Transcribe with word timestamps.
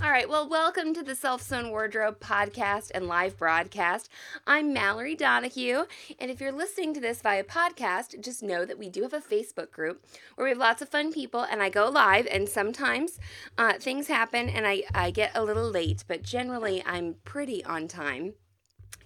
All 0.00 0.10
right, 0.10 0.28
well, 0.28 0.48
welcome 0.48 0.94
to 0.94 1.02
the 1.02 1.16
Self 1.16 1.42
Sewn 1.42 1.70
Wardrobe 1.70 2.20
podcast 2.20 2.92
and 2.94 3.08
live 3.08 3.36
broadcast. 3.36 4.08
I'm 4.46 4.72
Mallory 4.72 5.16
Donahue, 5.16 5.86
and 6.20 6.30
if 6.30 6.40
you're 6.40 6.52
listening 6.52 6.94
to 6.94 7.00
this 7.00 7.20
via 7.20 7.42
podcast, 7.42 8.20
just 8.20 8.40
know 8.40 8.64
that 8.64 8.78
we 8.78 8.88
do 8.88 9.02
have 9.02 9.12
a 9.12 9.20
Facebook 9.20 9.72
group 9.72 10.06
where 10.36 10.44
we 10.44 10.50
have 10.50 10.58
lots 10.58 10.82
of 10.82 10.88
fun 10.88 11.12
people, 11.12 11.40
and 11.40 11.60
I 11.60 11.68
go 11.68 11.88
live, 11.88 12.28
and 12.30 12.48
sometimes 12.48 13.18
uh, 13.58 13.72
things 13.74 14.06
happen 14.06 14.48
and 14.48 14.68
I, 14.68 14.84
I 14.94 15.10
get 15.10 15.32
a 15.34 15.42
little 15.42 15.68
late, 15.68 16.04
but 16.06 16.22
generally 16.22 16.80
I'm 16.86 17.16
pretty 17.24 17.64
on 17.64 17.88
time. 17.88 18.34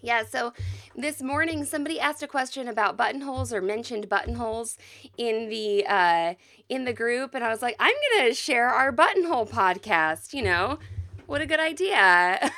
Yeah, 0.04 0.24
so 0.24 0.52
this 0.96 1.22
morning 1.22 1.64
somebody 1.64 2.00
asked 2.00 2.24
a 2.24 2.26
question 2.26 2.66
about 2.66 2.96
buttonholes 2.96 3.52
or 3.52 3.62
mentioned 3.62 4.08
buttonholes 4.08 4.76
in 5.16 5.48
the 5.48 5.86
uh, 5.86 6.34
in 6.68 6.84
the 6.84 6.92
group, 6.92 7.34
and 7.34 7.44
I 7.44 7.50
was 7.50 7.62
like, 7.62 7.76
I'm 7.78 7.94
gonna 8.18 8.34
share 8.34 8.68
our 8.68 8.90
buttonhole 8.90 9.46
podcast. 9.46 10.34
You 10.34 10.42
know, 10.42 10.80
what 11.26 11.40
a 11.40 11.46
good 11.46 11.60
idea. 11.60 12.50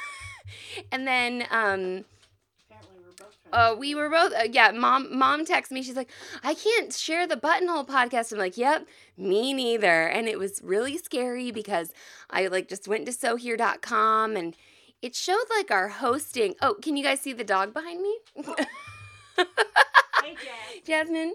and 0.91 1.07
then 1.07 1.47
um, 1.51 2.07
uh, 3.53 3.77
we 3.79 3.95
were 3.95 4.09
both 4.09 4.33
uh, 4.33 4.49
yeah 4.51 4.71
mom 4.73 5.17
mom 5.17 5.45
texted 5.45 5.71
me 5.71 5.83
she's 5.83 5.95
like 5.95 6.11
i 6.43 6.55
can't 6.55 6.93
share 6.93 7.25
the 7.25 7.37
buttonhole 7.37 7.85
podcast 7.85 8.33
i'm 8.33 8.39
like 8.39 8.57
yep 8.57 8.85
me 9.17 9.53
neither 9.53 10.09
and 10.09 10.27
it 10.27 10.41
was 10.41 10.61
really 10.65 10.99
scary 10.99 11.53
because 11.53 11.93
i 12.31 12.49
like 12.49 12.69
just 12.69 12.89
went 12.89 13.07
to 13.07 13.13
sewhere.com 13.13 14.37
and 14.37 14.57
it 15.05 15.15
showed 15.15 15.45
like 15.51 15.71
our 15.71 15.89
hosting 15.89 16.55
oh 16.63 16.75
can 16.81 16.97
you 16.97 17.05
guys 17.05 17.21
see 17.21 17.35
the 17.35 17.45
dog 17.45 17.75
behind 17.75 18.01
me 18.01 18.17
Hey, 19.37 20.35
jasmine 20.87 21.35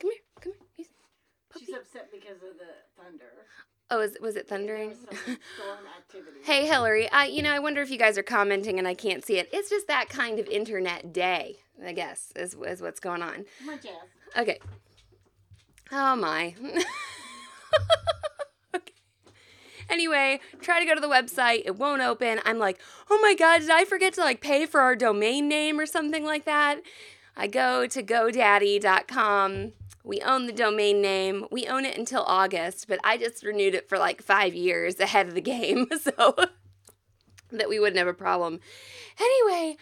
come 0.00 0.10
here 0.10 0.20
come 0.40 0.52
here 0.76 0.86
She's 1.56 1.68
upset 1.74 2.10
because 2.10 2.42
of 2.42 2.58
the 2.58 3.00
thunder. 3.00 3.26
oh 3.90 4.00
is, 4.00 4.16
was 4.20 4.34
it 4.34 4.48
thundering 4.48 4.88
was. 4.90 5.36
Hey 6.42 6.66
Hillary, 6.66 7.08
I 7.10 7.26
you 7.26 7.42
know 7.42 7.52
I 7.52 7.60
wonder 7.60 7.80
if 7.80 7.90
you 7.90 7.98
guys 7.98 8.18
are 8.18 8.24
commenting 8.24 8.78
and 8.80 8.88
I 8.88 8.94
can't 8.94 9.24
see 9.24 9.36
it. 9.38 9.48
It's 9.52 9.70
just 9.70 9.86
that 9.86 10.08
kind 10.08 10.40
of 10.40 10.48
internet 10.48 11.12
day, 11.12 11.58
I 11.84 11.92
guess, 11.92 12.32
is 12.34 12.56
is 12.66 12.82
what's 12.82 12.98
going 12.98 13.22
on. 13.22 13.44
Come 13.60 13.68
on, 13.68 13.78
Jazz. 13.80 13.92
Okay. 14.36 14.58
Oh 15.92 16.16
my. 16.16 16.54
Anyway, 19.92 20.40
try 20.62 20.80
to 20.80 20.86
go 20.86 20.94
to 20.94 21.00
the 21.02 21.06
website, 21.06 21.64
it 21.66 21.76
won't 21.76 22.00
open. 22.00 22.40
I'm 22.46 22.58
like, 22.58 22.80
"Oh 23.10 23.18
my 23.20 23.34
god, 23.34 23.60
did 23.60 23.70
I 23.70 23.84
forget 23.84 24.14
to 24.14 24.22
like 24.22 24.40
pay 24.40 24.64
for 24.64 24.80
our 24.80 24.96
domain 24.96 25.48
name 25.48 25.78
or 25.78 25.84
something 25.84 26.24
like 26.24 26.46
that?" 26.46 26.80
I 27.36 27.46
go 27.46 27.86
to 27.86 28.02
godaddy.com. 28.02 29.72
We 30.02 30.20
own 30.22 30.46
the 30.46 30.52
domain 30.52 31.02
name. 31.02 31.46
We 31.50 31.66
own 31.66 31.84
it 31.84 31.98
until 31.98 32.22
August, 32.22 32.88
but 32.88 33.00
I 33.04 33.18
just 33.18 33.44
renewed 33.44 33.74
it 33.74 33.88
for 33.88 33.98
like 33.98 34.22
5 34.22 34.54
years 34.54 34.98
ahead 34.98 35.28
of 35.28 35.34
the 35.34 35.42
game, 35.42 35.86
so 36.00 36.36
that 37.50 37.68
we 37.68 37.78
wouldn't 37.78 37.98
have 37.98 38.08
a 38.08 38.14
problem. 38.14 38.60
Anyway, 39.20 39.76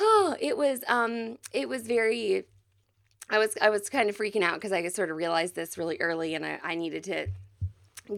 oh, 0.00 0.34
it 0.40 0.56
was 0.56 0.80
um 0.88 1.38
it 1.52 1.68
was 1.68 1.82
very 1.86 2.46
I 3.30 3.38
was 3.38 3.56
I 3.62 3.70
was 3.70 3.88
kind 3.88 4.10
of 4.10 4.16
freaking 4.16 4.42
out 4.42 4.54
because 4.54 4.72
I 4.72 4.86
sort 4.88 5.08
of 5.08 5.16
realized 5.16 5.54
this 5.54 5.78
really 5.78 5.98
early, 6.00 6.34
and 6.34 6.44
I, 6.44 6.58
I 6.64 6.74
needed 6.74 7.04
to 7.04 7.28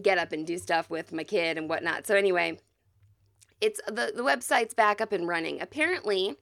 get 0.01 0.17
up 0.17 0.31
and 0.31 0.45
do 0.45 0.57
stuff 0.57 0.89
with 0.89 1.11
my 1.11 1.23
kid 1.23 1.57
and 1.57 1.69
whatnot. 1.69 2.07
So 2.07 2.15
anyway, 2.15 2.59
it's 3.61 3.79
the 3.87 4.11
the 4.15 4.23
website's 4.23 4.73
back 4.73 5.01
up 5.01 5.11
and 5.11 5.27
running. 5.27 5.61
Apparently, 5.61 6.35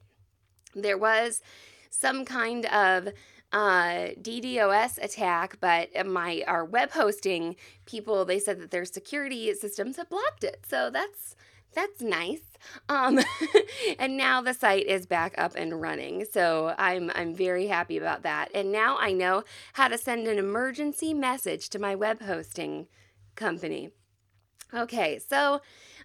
there 0.73 0.97
was 0.97 1.41
some 1.89 2.25
kind 2.25 2.66
of 2.67 3.09
uh, 3.51 4.16
DDoS 4.22 4.97
attack, 5.03 5.57
but 5.59 5.89
my 6.06 6.44
our 6.47 6.66
web 6.66 6.91
hosting 6.91 7.56
people 7.85 8.25
they 8.25 8.39
said 8.39 8.59
that 8.62 8.72
their 8.72 8.85
security 8.85 9.53
systems 9.53 9.97
have 9.97 10.09
blocked 10.09 10.44
it. 10.44 10.66
So 10.68 10.89
that's 10.89 11.35
that's 11.73 12.01
nice. 12.01 12.41
Um, 12.89 13.19
and 14.00 14.18
now 14.18 14.41
the 14.41 14.53
site 14.53 14.85
is 14.85 15.06
back 15.06 15.33
up 15.38 15.56
and 15.56 15.81
running. 15.81 16.25
So 16.31 16.73
I'm 16.78 17.12
I'm 17.13 17.33
very 17.35 17.68
happy 17.68 17.97
about 17.97 18.23
that. 18.23 18.50
And 18.53 18.72
now 18.72 18.97
I 19.00 19.12
know 19.12 19.44
how 19.73 19.88
to 19.88 19.97
send 19.97 20.28
an 20.28 20.38
emergency 20.38 21.13
message 21.13 21.69
to 21.69 21.79
my 21.79 21.95
web 21.95 22.22
hosting 22.22 22.88
company. 23.36 23.90
Okay, 24.74 25.19
so 25.19 25.62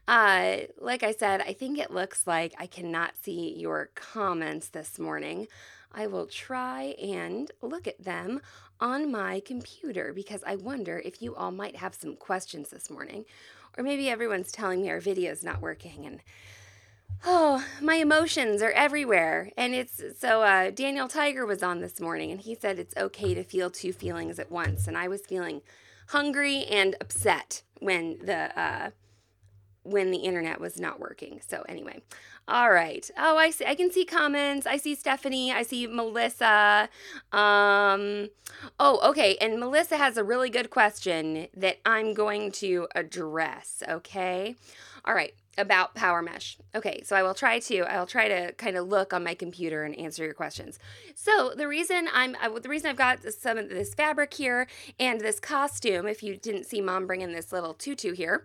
uh, 0.09 0.57
like 0.81 1.03
I 1.03 1.13
said, 1.13 1.41
I 1.41 1.53
think 1.53 1.79
it 1.79 1.91
looks 1.91 2.27
like 2.27 2.55
I 2.59 2.67
cannot 2.67 3.13
see 3.23 3.55
your 3.57 3.91
comments 3.95 4.69
this 4.69 4.99
morning. 4.99 5.47
I 5.93 6.07
will 6.07 6.27
try 6.27 6.95
and 7.03 7.51
look 7.63 7.87
at 7.87 8.03
them 8.03 8.41
on 8.81 9.11
my 9.11 9.41
computer 9.41 10.13
because 10.13 10.43
I 10.47 10.57
wonder 10.57 11.01
if 11.05 11.23
you 11.23 11.35
all 11.35 11.53
might 11.53 11.77
have 11.77 11.95
some 11.95 12.17
questions 12.17 12.71
this 12.71 12.91
morning. 12.91 13.25
Or 13.79 13.85
maybe 13.85 14.09
everyone's 14.09 14.53
telling 14.53 14.83
me 14.83 14.91
our 14.91 15.01
video's 15.01 15.45
not 15.45 15.61
working 15.61 16.07
and 16.07 16.21
oh, 17.25 17.65
my 17.81 17.97
emotions 17.97 18.63
are 18.63 18.73
everywhere. 18.73 19.51
And 19.57 19.75
it's 19.75 20.03
so 20.19 20.43
uh, 20.43 20.71
Daniel 20.71 21.09
Tiger 21.09 21.47
was 21.47 21.63
on 21.63 21.81
this 21.81 22.01
morning 22.01 22.31
and 22.31 22.41
he 22.41 22.55
said 22.55 22.79
it's 22.79 22.97
okay 22.97 23.35
to 23.35 23.43
feel 23.43 23.71
two 23.71 23.93
feelings 23.93 24.39
at 24.39 24.51
once. 24.51 24.87
And 24.87 24.97
I 24.97 25.09
was 25.09 25.23
feeling 25.23 25.63
hungry 26.09 26.65
and 26.65 26.97
upset 27.00 27.62
when 27.81 28.19
the 28.25 28.59
uh, 28.59 28.91
when 29.83 30.11
the 30.11 30.19
internet 30.19 30.61
was 30.61 30.81
not 30.81 30.99
working. 30.99 31.41
So 31.47 31.65
anyway, 31.69 32.03
all 32.49 32.71
right. 32.71 33.09
Oh, 33.19 33.37
I 33.37 33.50
see. 33.50 33.65
I 33.65 33.75
can 33.75 33.91
see 33.91 34.05
comments. 34.05 34.66
I 34.66 34.77
see 34.77 34.95
Stephanie. 34.95 35.53
I 35.53 35.62
see 35.62 35.87
Melissa. 35.87 36.89
Um, 37.33 38.28
oh, 38.78 39.00
okay. 39.11 39.37
And 39.41 39.59
Melissa 39.59 39.97
has 39.97 40.16
a 40.16 40.25
really 40.25 40.50
good 40.50 40.71
question 40.71 41.49
that 41.56 41.78
I'm 41.84 42.15
going 42.15 42.53
to 42.53 42.89
address. 42.95 43.83
Okay. 43.89 44.56
All 45.05 45.15
right. 45.15 45.34
About 45.59 45.94
Power 45.94 46.21
Mesh. 46.21 46.59
Okay, 46.75 47.00
so 47.03 47.17
I 47.17 47.22
will 47.22 47.33
try 47.33 47.59
to. 47.61 47.78
I'll 47.91 48.06
try 48.06 48.28
to 48.28 48.53
kind 48.53 48.77
of 48.77 48.89
look 48.89 49.15
on 49.15 49.25
my 49.25 49.34
computer 49.34 49.84
and 49.84 49.99
answer 49.99 50.22
your 50.22 50.34
questions. 50.34 50.78
So 51.15 51.55
the 51.56 51.67
reason 51.67 52.09
I'm, 52.12 52.37
I, 52.41 52.50
the 52.59 52.69
reason 52.69 52.91
I've 52.91 52.97
got 52.97 53.22
some 53.33 53.56
of 53.56 53.71
this 53.71 53.95
fabric 53.95 54.34
here 54.34 54.66
and 55.00 55.19
this 55.19 55.41
costume, 55.41 56.06
if 56.06 56.22
you 56.22 56.37
didn't 56.37 56.65
see 56.65 56.83
Mom 56.83 57.06
bringing 57.06 57.33
this 57.33 57.53
little 57.53 57.72
tutu 57.72 58.12
here, 58.12 58.45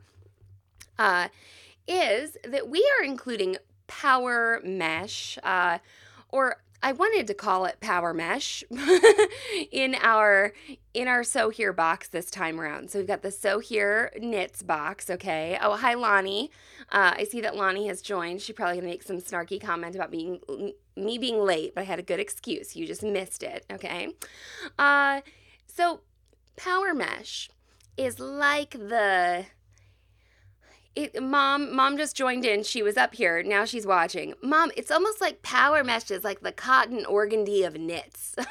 uh, 0.98 1.28
is 1.86 2.38
that 2.46 2.70
we 2.70 2.80
are 2.98 3.04
including 3.04 3.58
power 3.88 4.62
mesh, 4.64 5.38
uh, 5.44 5.80
or 6.30 6.62
I 6.84 6.92
wanted 6.94 7.28
to 7.28 7.34
call 7.34 7.66
it 7.66 7.80
power 7.80 8.14
mesh 8.14 8.64
in 9.72 9.96
our 9.96 10.54
in 10.94 11.08
our 11.08 11.24
sew 11.24 11.50
here 11.50 11.74
box 11.74 12.08
this 12.08 12.32
time 12.32 12.60
around. 12.60 12.90
So 12.90 13.00
we've 13.00 13.08
got 13.08 13.22
the 13.22 13.32
sew 13.32 13.60
here 13.60 14.12
knits 14.20 14.64
box. 14.64 15.10
Okay. 15.10 15.58
Oh, 15.62 15.76
hi 15.76 15.94
Lonnie. 15.94 16.52
Uh, 16.92 17.14
I 17.18 17.24
see 17.26 17.42
that 17.42 17.56
Lonnie 17.56 17.88
has 17.88 18.02
joined. 18.02 18.42
She's 18.42 18.56
probably 18.56 18.78
gonna 18.78 18.88
make 18.88 19.04
some 19.04 19.18
snarky 19.18 19.62
comment 19.62 19.96
about 19.96 20.12
being 20.12 20.40
me 20.96 21.18
being 21.18 21.40
late, 21.40 21.76
but 21.76 21.82
I 21.82 21.86
had 21.86 22.00
a 22.00 22.04
good 22.04 22.20
excuse. 22.20 22.76
You 22.76 22.88
just 22.88 23.04
missed 23.04 23.44
it. 23.44 23.66
Okay. 23.72 24.10
Uh, 24.80 25.22
so 25.68 26.02
power 26.56 26.94
mesh 26.94 27.50
is 27.96 28.20
like 28.20 28.72
the 28.72 29.46
it, 30.96 31.22
mom 31.22 31.74
mom 31.76 31.98
just 31.98 32.16
joined 32.16 32.46
in. 32.46 32.64
She 32.64 32.84
was 32.84 32.98
up 32.98 33.16
here. 33.16 33.42
Now 33.44 33.66
she's 33.66 33.86
watching. 33.86 34.34
Mom 34.42 34.72
it's 34.76 34.92
almost 34.92 35.22
like 35.22 35.42
power 35.42 35.84
mesh 35.84 36.12
is 36.12 36.24
like 36.24 36.42
the 36.42 36.52
cotton 36.52 37.06
organdy 37.06 37.66
of 37.66 37.76
knits. 37.76 38.36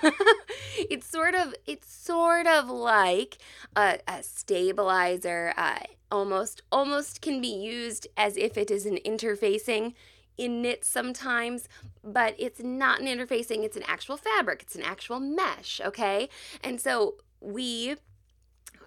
It's 0.88 1.06
sort 1.06 1.34
of 1.34 1.54
it's 1.66 1.92
sort 1.92 2.46
of 2.46 2.70
like 2.70 3.38
a, 3.76 3.98
a 4.08 4.22
stabilizer. 4.22 5.52
Uh, 5.56 5.80
almost 6.10 6.62
almost 6.72 7.20
can 7.20 7.40
be 7.40 7.48
used 7.48 8.06
as 8.16 8.36
if 8.36 8.56
it 8.56 8.70
is 8.70 8.86
an 8.86 8.98
interfacing 9.04 9.94
in 10.36 10.62
knits 10.62 10.88
sometimes 10.88 11.68
but 12.02 12.34
it's 12.38 12.62
not 12.62 13.00
an 13.00 13.06
interfacing. 13.06 13.62
It's 13.62 13.76
an 13.76 13.84
actual 13.86 14.16
fabric. 14.16 14.62
It's 14.62 14.74
an 14.74 14.82
actual 14.82 15.20
mesh 15.20 15.80
okay? 15.84 16.28
And 16.64 16.80
so 16.80 17.16
we 17.40 17.96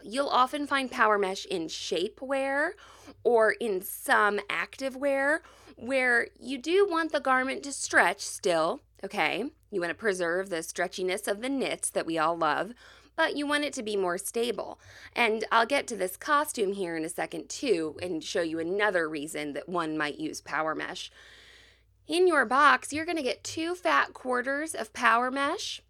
you'll 0.04 0.28
often 0.28 0.68
find 0.68 0.92
power 0.92 1.18
mesh 1.18 1.46
in 1.46 1.68
shapewear 1.68 2.72
or 3.24 3.52
in 3.52 3.82
some 3.82 4.40
activewear 4.50 5.40
where 5.76 6.28
you 6.40 6.58
do 6.58 6.88
want 6.90 7.12
the 7.12 7.20
garment 7.20 7.64
to 7.64 7.72
stretch 7.72 8.22
still, 8.22 8.82
okay? 9.04 9.46
You 9.72 9.82
want 9.82 9.90
to 9.90 9.96
preserve 9.96 10.50
the 10.50 10.58
stretchiness 10.58 11.28
of 11.28 11.42
the 11.42 11.50
knits 11.50 11.90
that 11.90 12.06
we 12.06 12.18
all 12.18 12.38
love, 12.38 12.74
but 13.16 13.36
you 13.36 13.48
want 13.48 13.64
it 13.64 13.74
to 13.74 13.84
be 13.84 13.96
more 13.96 14.18
stable. 14.18 14.80
And 15.16 15.46
I'll 15.52 15.66
get 15.66 15.88
to 15.88 15.96
this 15.96 16.18
costume 16.18 16.74
here 16.74 16.96
in 16.96 17.06
a 17.06 17.10
second 17.10 17.50
too 17.50 17.98
and 18.02 18.24
show 18.24 18.42
you 18.42 18.60
another 18.60 19.10
reason 19.10 19.54
that 19.54 19.70
one 19.70 19.98
might 19.98 20.20
use 20.20 20.42
power 20.42 20.76
mesh. 20.76 21.12
In 22.08 22.28
your 22.28 22.46
box, 22.46 22.92
you're 22.92 23.06
going 23.06 23.18
to 23.18 23.24
get 23.24 23.44
two 23.44 23.76
fat 23.76 24.14
quarters 24.14 24.76
of 24.76 24.94
power 24.94 25.32
mesh 25.32 25.82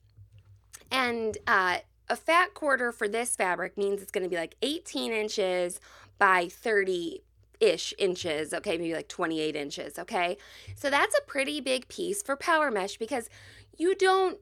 and 0.92 1.38
uh, 1.48 1.78
a 2.10 2.16
fat 2.16 2.54
quarter 2.54 2.92
for 2.92 3.08
this 3.08 3.36
fabric 3.36 3.78
means 3.78 4.02
it's 4.02 4.12
going 4.12 4.24
to 4.24 4.30
be 4.30 4.36
like 4.36 4.56
18 4.62 5.12
inches 5.12 5.80
by 6.18 6.48
30 6.48 7.24
ish 7.60 7.94
inches, 7.98 8.54
okay, 8.54 8.78
maybe 8.78 8.94
like 8.94 9.08
28 9.08 9.56
inches, 9.56 9.98
okay? 9.98 10.38
So 10.76 10.90
that's 10.90 11.16
a 11.18 11.22
pretty 11.22 11.62
big 11.62 11.88
piece 11.88 12.22
for 12.22 12.36
power 12.36 12.70
mesh 12.70 12.98
because 12.98 13.30
you 13.78 13.96
don't 13.96 14.38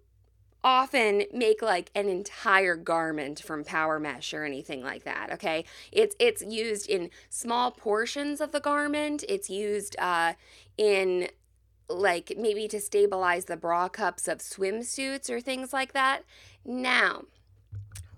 often 0.63 1.23
make 1.33 1.61
like 1.61 1.89
an 1.95 2.07
entire 2.07 2.75
garment 2.75 3.41
from 3.41 3.63
power 3.63 3.99
mesh 3.99 4.31
or 4.31 4.43
anything 4.43 4.83
like 4.83 5.03
that 5.03 5.31
okay? 5.31 5.65
It's 5.91 6.15
it's 6.19 6.43
used 6.43 6.89
in 6.89 7.09
small 7.29 7.71
portions 7.71 8.41
of 8.41 8.51
the 8.51 8.59
garment. 8.59 9.23
It's 9.27 9.49
used 9.49 9.95
uh, 9.99 10.33
in 10.77 11.29
like 11.89 12.33
maybe 12.37 12.67
to 12.69 12.79
stabilize 12.79 13.45
the 13.45 13.57
bra 13.57 13.89
cups 13.89 14.27
of 14.27 14.39
swimsuits 14.39 15.29
or 15.29 15.41
things 15.41 15.73
like 15.73 15.93
that. 15.93 16.23
Now 16.63 17.23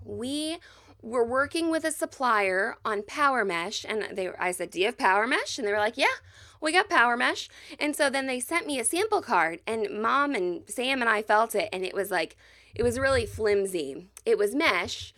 we 0.04 0.58
were 1.04 1.24
working 1.24 1.70
with 1.70 1.84
a 1.84 1.90
supplier 1.90 2.76
on 2.84 3.02
power 3.02 3.44
mesh 3.44 3.84
and 3.86 4.16
they 4.16 4.30
I 4.38 4.52
said 4.52 4.70
do 4.70 4.80
you 4.80 4.86
have 4.86 4.96
power 4.96 5.26
mesh? 5.26 5.58
And 5.58 5.66
they 5.66 5.72
were 5.72 5.78
like 5.78 5.96
yeah 5.96 6.06
we 6.60 6.72
got 6.72 6.88
power 6.88 7.16
mesh. 7.16 7.48
And 7.78 7.94
so 7.94 8.08
then 8.08 8.26
they 8.26 8.40
sent 8.40 8.66
me 8.66 8.78
a 8.78 8.84
sample 8.84 9.20
card 9.20 9.60
and 9.66 10.00
mom 10.00 10.34
and 10.34 10.62
Sam 10.66 11.02
and 11.02 11.10
I 11.10 11.20
felt 11.20 11.54
it 11.54 11.68
and 11.72 11.84
it 11.84 11.94
was 11.94 12.10
like 12.10 12.36
it 12.74 12.82
was 12.82 12.98
really 12.98 13.26
flimsy. 13.26 14.08
It 14.24 14.38
was 14.38 14.54
mesh 14.54 15.12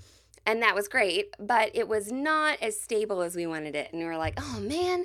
and 0.44 0.60
that 0.60 0.74
was 0.74 0.88
great 0.88 1.34
but 1.38 1.70
it 1.72 1.86
was 1.86 2.10
not 2.10 2.58
as 2.60 2.78
stable 2.80 3.22
as 3.22 3.36
we 3.36 3.46
wanted 3.46 3.76
it. 3.76 3.90
And 3.92 4.00
we 4.00 4.06
were 4.06 4.18
like 4.18 4.34
oh 4.38 4.60
man 4.60 5.04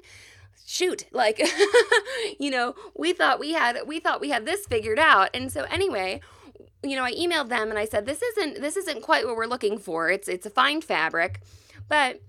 shoot 0.65 1.05
like 1.11 1.39
you 2.39 2.49
know 2.49 2.75
we 2.95 3.13
thought 3.13 3.39
we 3.39 3.51
had 3.51 3.79
we 3.85 3.99
thought 3.99 4.21
we 4.21 4.31
had 4.31 4.47
this 4.47 4.65
figured 4.65 4.99
out. 4.99 5.29
And 5.35 5.51
so 5.51 5.65
anyway 5.69 6.21
you 6.83 6.95
know, 6.95 7.03
I 7.03 7.13
emailed 7.13 7.49
them 7.49 7.69
and 7.69 7.77
I 7.77 7.85
said, 7.85 8.05
this 8.05 8.21
isn't 8.21 8.61
this 8.61 8.75
isn't 8.75 9.01
quite 9.01 9.25
what 9.25 9.35
we're 9.35 9.45
looking 9.45 9.77
for. 9.77 10.09
It's 10.09 10.27
it's 10.27 10.45
a 10.45 10.49
fine 10.49 10.81
fabric, 10.81 11.41
but 11.87 12.21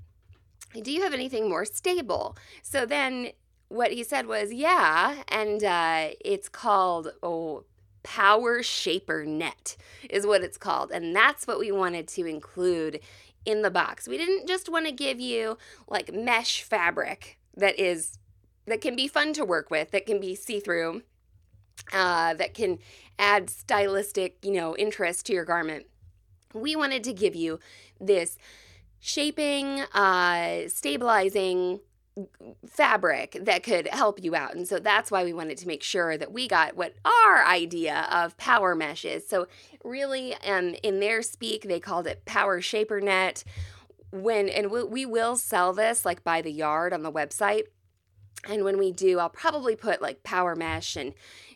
do 0.81 0.93
you 0.93 1.03
have 1.03 1.15
anything 1.15 1.49
more 1.49 1.65
stable? 1.65 2.37
So 2.63 2.87
then 2.87 3.33
what 3.69 3.93
he 3.93 4.05
said 4.05 4.27
was, 4.27 4.53
yeah, 4.53 5.23
and 5.29 5.65
uh, 5.65 6.11
it's 6.25 6.49
called 6.49 7.13
oh 7.23 7.65
power 8.03 8.63
shaper 8.63 9.25
net 9.25 9.77
is 10.11 10.27
what 10.27 10.43
it's 10.43 10.59
called, 10.59 10.91
and 10.91 11.15
that's 11.15 11.47
what 11.47 11.59
we 11.59 11.73
wanted 11.73 12.09
to 12.09 12.27
include 12.27 13.01
in 13.45 13.63
the 13.63 13.71
box. 13.71 14.07
We 14.07 14.19
didn't 14.19 14.47
just 14.47 14.69
want 14.69 14.87
to 14.87 14.93
give 14.93 15.19
you 15.19 15.57
like 15.89 16.13
mesh 16.13 16.63
fabric 16.63 17.39
that 17.57 17.79
is 17.79 18.19
that 18.67 18.81
can 18.81 18.95
be 18.95 19.09
fun 19.09 19.33
to 19.33 19.45
work 19.45 19.71
with, 19.71 19.91
that 19.91 20.07
can 20.07 20.21
be 20.21 20.35
see 20.35 20.61
through 20.61 21.03
uh, 21.93 22.35
that 22.35 22.55
can 22.55 22.79
add 23.19 23.51
stylistic, 23.51 24.37
you 24.43 24.53
know, 24.53 24.77
interest 24.77 25.27
to 25.27 25.33
your 25.33 25.45
garment. 25.45 25.87
We 26.55 26.77
wanted 26.77 27.05
to 27.05 27.13
give 27.13 27.35
you 27.35 27.59
this 28.01 28.37
shaping, 29.01 29.81
uh, 29.95 30.69
stabilizing 30.69 31.81
fabric 32.67 33.39
that 33.41 33.63
could 33.63 33.89
help 33.89 34.23
you 34.23 34.35
out. 34.35 34.55
And 34.55 34.69
so 34.69 34.79
that's 34.79 35.11
why 35.11 35.25
we 35.25 35.33
wanted 35.33 35.57
to 35.59 35.67
make 35.67 35.83
sure 35.83 36.19
that 36.19 36.31
we 36.31 36.47
got 36.47 36.77
what 36.77 36.95
our 37.05 37.45
idea 37.47 38.07
of 38.13 38.37
power 38.37 38.75
mesh 38.75 39.05
is. 39.05 39.27
So 39.27 39.47
really 39.83 40.35
um, 40.47 40.75
in 40.83 41.01
their 41.01 41.23
speak 41.23 41.63
they 41.63 41.81
called 41.81 42.07
it 42.07 42.25
power 42.25 42.61
shaper 42.61 43.01
net. 43.01 43.45
When 44.11 44.51
and 44.51 44.71
we, 44.71 44.83
we 44.85 45.07
will 45.07 45.37
sell 45.37 45.73
this 45.73 46.05
like 46.05 46.23
by 46.23 46.43
the 46.43 46.53
yard 46.53 46.93
on 46.93 47.03
the 47.03 47.13
website. 47.13 47.65
And 48.49 48.65
when 48.65 48.79
we 48.79 48.91
do, 48.93 49.19
I'll 49.19 49.29
probably 49.29 49.77
put 49.77 50.03
like 50.03 50.23
power 50.23 50.57
mesh 50.57 50.97
and 50.97 51.15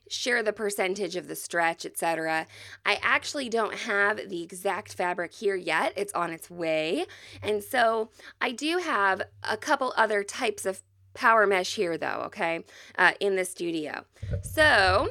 share 0.09 0.43
the 0.43 0.53
percentage 0.53 1.17
of 1.17 1.27
the 1.27 1.35
stretch, 1.35 1.85
etc. 1.85 2.47
I 2.85 2.99
actually 3.03 3.49
don't 3.49 3.75
have 3.75 4.29
the 4.29 4.43
exact 4.43 4.95
fabric 4.95 5.35
here 5.35 5.57
yet. 5.57 5.93
It's 5.97 6.13
on 6.13 6.33
its 6.33 6.49
way. 6.49 7.07
And 7.43 7.63
so 7.63 8.11
I 8.41 8.53
do 8.53 8.79
have 8.79 9.23
a 9.43 9.57
couple 9.57 9.93
other 9.97 10.23
types 10.23 10.65
of 10.65 10.83
power 11.15 11.47
mesh 11.47 11.75
here 11.75 11.99
though, 11.99 12.23
okay, 12.27 12.65
uh, 12.99 13.13
in 13.19 13.37
the 13.37 13.45
studio. 13.45 14.05
So 14.43 15.09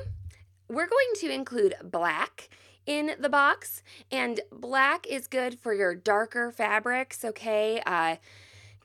we're 0.70 0.88
going 0.88 1.14
to 1.18 1.30
include 1.30 1.76
black 1.84 2.50
in 2.86 3.16
the 3.20 3.30
box 3.30 3.82
and 4.12 4.40
black 4.52 5.08
is 5.08 5.28
good 5.28 5.60
for 5.60 5.74
your 5.74 5.96
darker 5.96 6.52
fabrics, 6.52 7.26
okay? 7.26 7.82
Uh, 7.86 8.18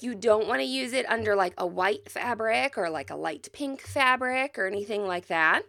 you 0.03 0.15
don't 0.15 0.49
want 0.49 0.61
to 0.61 0.67
use 0.67 0.93
it 0.93 1.09
under 1.09 1.35
like 1.35 1.55
a 1.59 1.67
white 1.67 2.11
fabric 2.11 2.77
or 2.77 2.91
like 2.91 3.11
a 3.11 3.17
light 3.17 3.49
pink 3.53 3.83
fabric 3.83 4.59
or 4.59 4.67
anything 4.67 5.07
like 5.07 5.27
that. 5.29 5.63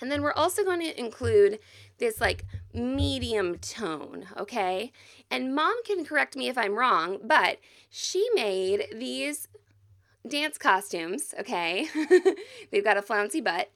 And 0.00 0.10
then 0.10 0.22
we're 0.22 0.32
also 0.32 0.64
going 0.64 0.80
to 0.80 0.98
include 0.98 1.58
this 1.98 2.20
like 2.20 2.44
medium 2.74 3.58
tone, 3.58 4.26
okay? 4.36 4.92
And 5.30 5.54
mom 5.54 5.82
can 5.84 6.04
correct 6.04 6.36
me 6.36 6.48
if 6.48 6.58
I'm 6.58 6.74
wrong, 6.74 7.18
but 7.22 7.58
she 7.88 8.28
made 8.34 8.86
these 8.94 9.48
dance 10.26 10.58
costumes, 10.58 11.34
okay? 11.38 11.86
They've 12.70 12.84
got 12.84 12.96
a 12.96 13.02
flouncy 13.02 13.40
butt. 13.40 13.70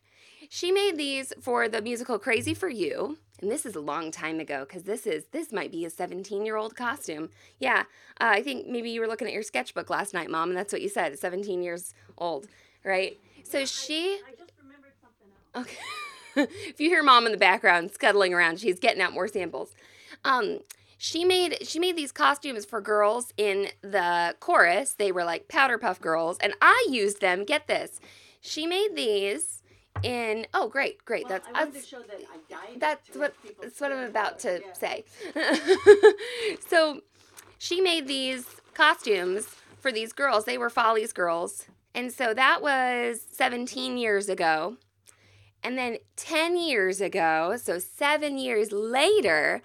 She 0.48 0.72
made 0.72 0.96
these 0.96 1.32
for 1.40 1.68
the 1.68 1.82
musical 1.82 2.18
Crazy 2.18 2.54
for 2.54 2.68
You. 2.68 3.18
And 3.40 3.50
this 3.50 3.66
is 3.66 3.74
a 3.74 3.80
long 3.80 4.10
time 4.10 4.40
ago 4.40 4.64
because 4.66 4.84
this 4.84 5.06
is 5.06 5.24
this 5.32 5.52
might 5.52 5.70
be 5.70 5.84
a 5.84 5.90
17 5.90 6.46
year 6.46 6.56
old 6.56 6.74
costume. 6.74 7.30
Yeah, 7.58 7.84
uh, 8.20 8.30
I 8.30 8.42
think 8.42 8.66
maybe 8.66 8.90
you 8.90 9.00
were 9.00 9.06
looking 9.06 9.26
at 9.26 9.34
your 9.34 9.42
sketchbook 9.42 9.90
last 9.90 10.14
night, 10.14 10.30
mom, 10.30 10.48
and 10.48 10.56
that's 10.56 10.72
what 10.72 10.82
you 10.82 10.88
said. 10.88 11.18
17 11.18 11.62
years 11.62 11.94
old, 12.16 12.46
right? 12.84 13.18
So 13.44 13.64
she. 13.64 14.20
I 14.26 14.30
just 14.38 14.52
remembered 14.62 14.92
something 15.02 15.28
else. 15.54 15.66
Okay. 15.66 16.48
if 16.68 16.80
you 16.80 16.88
hear 16.88 17.02
mom 17.02 17.26
in 17.26 17.32
the 17.32 17.38
background 17.38 17.90
scuttling 17.90 18.32
around, 18.32 18.60
she's 18.60 18.80
getting 18.80 19.02
out 19.02 19.12
more 19.12 19.28
samples. 19.28 19.74
Um, 20.24 20.60
she 20.98 21.24
made 21.24 21.66
she 21.66 21.78
made 21.78 21.96
these 21.96 22.12
costumes 22.12 22.64
for 22.64 22.80
girls 22.80 23.32
in 23.36 23.68
the 23.82 24.34
chorus. 24.40 24.94
They 24.94 25.12
were 25.12 25.24
like 25.24 25.48
powder 25.48 25.76
puff 25.76 26.00
girls, 26.00 26.38
and 26.38 26.54
I 26.62 26.86
used 26.88 27.20
them. 27.20 27.44
Get 27.44 27.66
this, 27.66 28.00
she 28.40 28.66
made 28.66 28.96
these 28.96 29.62
in 30.02 30.46
oh 30.54 30.68
great 30.68 31.04
great 31.04 31.24
Well, 31.24 31.38
that's 31.38 31.48
I 31.48 31.52
wanted 31.52 31.74
that's, 31.74 31.84
to 31.84 31.96
show 31.96 32.02
that 32.02 32.20
I 32.20 32.36
dyed 32.48 32.80
that's 32.80 33.16
what 33.16 33.34
that's 33.60 33.80
what 33.80 33.92
I'm 33.92 34.08
about 34.08 34.38
to. 34.40 34.60
Yeah. 34.64 34.72
say. 34.72 35.04
so 36.68 37.00
she 37.58 37.80
made 37.80 38.06
these 38.06 38.44
costumes 38.74 39.46
for 39.78 39.90
these 39.92 40.12
girls. 40.12 40.44
They 40.44 40.58
were 40.58 40.70
Follies 40.70 41.12
girls. 41.12 41.66
And 41.94 42.12
so 42.12 42.34
that 42.34 42.60
was 42.60 43.20
17 43.32 43.96
years 43.96 44.28
ago. 44.28 44.76
And 45.62 45.78
then 45.78 45.96
10 46.16 46.58
years 46.58 47.00
ago, 47.00 47.56
so 47.56 47.78
seven 47.78 48.38
years 48.38 48.70
later, 48.70 49.62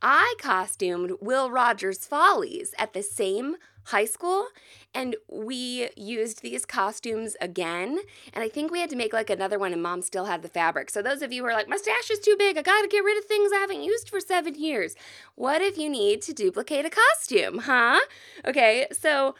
I 0.00 0.34
costumed 0.38 1.12
Will 1.20 1.50
Rogers 1.50 2.06
Follies 2.06 2.74
at 2.78 2.92
the 2.92 3.02
same 3.02 3.56
high 3.84 4.04
school. 4.04 4.46
And 4.94 5.16
we 5.28 5.88
used 5.96 6.42
these 6.42 6.64
costumes 6.64 7.36
again. 7.40 8.00
And 8.32 8.44
I 8.44 8.48
think 8.48 8.70
we 8.70 8.80
had 8.80 8.90
to 8.90 8.96
make 8.96 9.12
like 9.12 9.30
another 9.30 9.58
one, 9.58 9.72
and 9.72 9.82
mom 9.82 10.02
still 10.02 10.26
had 10.26 10.42
the 10.42 10.48
fabric. 10.48 10.90
So, 10.90 11.02
those 11.02 11.22
of 11.22 11.32
you 11.32 11.42
who 11.42 11.48
are 11.48 11.54
like, 11.54 11.68
my 11.68 11.76
stash 11.76 12.10
is 12.10 12.18
too 12.18 12.36
big, 12.38 12.58
I 12.58 12.62
gotta 12.62 12.88
get 12.88 13.04
rid 13.04 13.18
of 13.18 13.24
things 13.24 13.52
I 13.52 13.58
haven't 13.58 13.82
used 13.82 14.08
for 14.08 14.20
seven 14.20 14.54
years. 14.54 14.94
What 15.34 15.62
if 15.62 15.78
you 15.78 15.88
need 15.88 16.22
to 16.22 16.32
duplicate 16.32 16.84
a 16.84 16.90
costume, 16.90 17.58
huh? 17.58 18.00
Okay, 18.44 18.86
so 18.92 19.34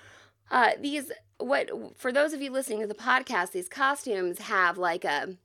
uh, 0.50 0.70
these, 0.80 1.12
what, 1.38 1.70
for 1.96 2.12
those 2.12 2.32
of 2.32 2.42
you 2.42 2.50
listening 2.50 2.80
to 2.80 2.86
the 2.86 2.94
podcast, 2.94 3.52
these 3.52 3.68
costumes 3.68 4.38
have 4.38 4.78
like 4.78 5.04
a, 5.04 5.36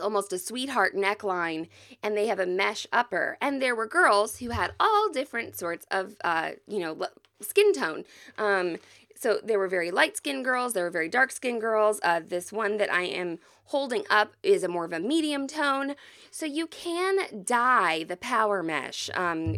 almost 0.00 0.32
a 0.32 0.38
sweetheart 0.38 0.94
neckline 0.94 1.68
and 2.02 2.16
they 2.16 2.26
have 2.26 2.38
a 2.38 2.46
mesh 2.46 2.86
upper 2.92 3.36
and 3.40 3.60
there 3.60 3.74
were 3.74 3.86
girls 3.86 4.38
who 4.38 4.50
had 4.50 4.72
all 4.80 5.10
different 5.12 5.56
sorts 5.56 5.86
of 5.90 6.16
uh, 6.24 6.52
you 6.66 6.78
know 6.78 6.96
skin 7.42 7.72
tone. 7.72 8.04
Um, 8.38 8.78
so 9.14 9.38
there 9.42 9.58
were 9.58 9.68
very 9.68 9.92
light 9.92 10.16
skinned 10.16 10.44
girls 10.44 10.72
there 10.72 10.84
were 10.84 10.90
very 10.90 11.08
dark 11.08 11.30
skinned 11.30 11.60
girls. 11.60 12.00
Uh, 12.02 12.20
this 12.26 12.50
one 12.50 12.76
that 12.78 12.92
i 12.92 13.02
am 13.02 13.38
holding 13.66 14.04
up 14.10 14.32
is 14.42 14.64
a 14.64 14.68
more 14.68 14.84
of 14.84 14.92
a 14.92 15.00
medium 15.00 15.46
tone. 15.46 15.94
So 16.30 16.44
you 16.44 16.66
can 16.66 17.44
dye 17.44 18.04
the 18.06 18.16
power 18.16 18.62
mesh 18.62 19.08
um, 19.14 19.56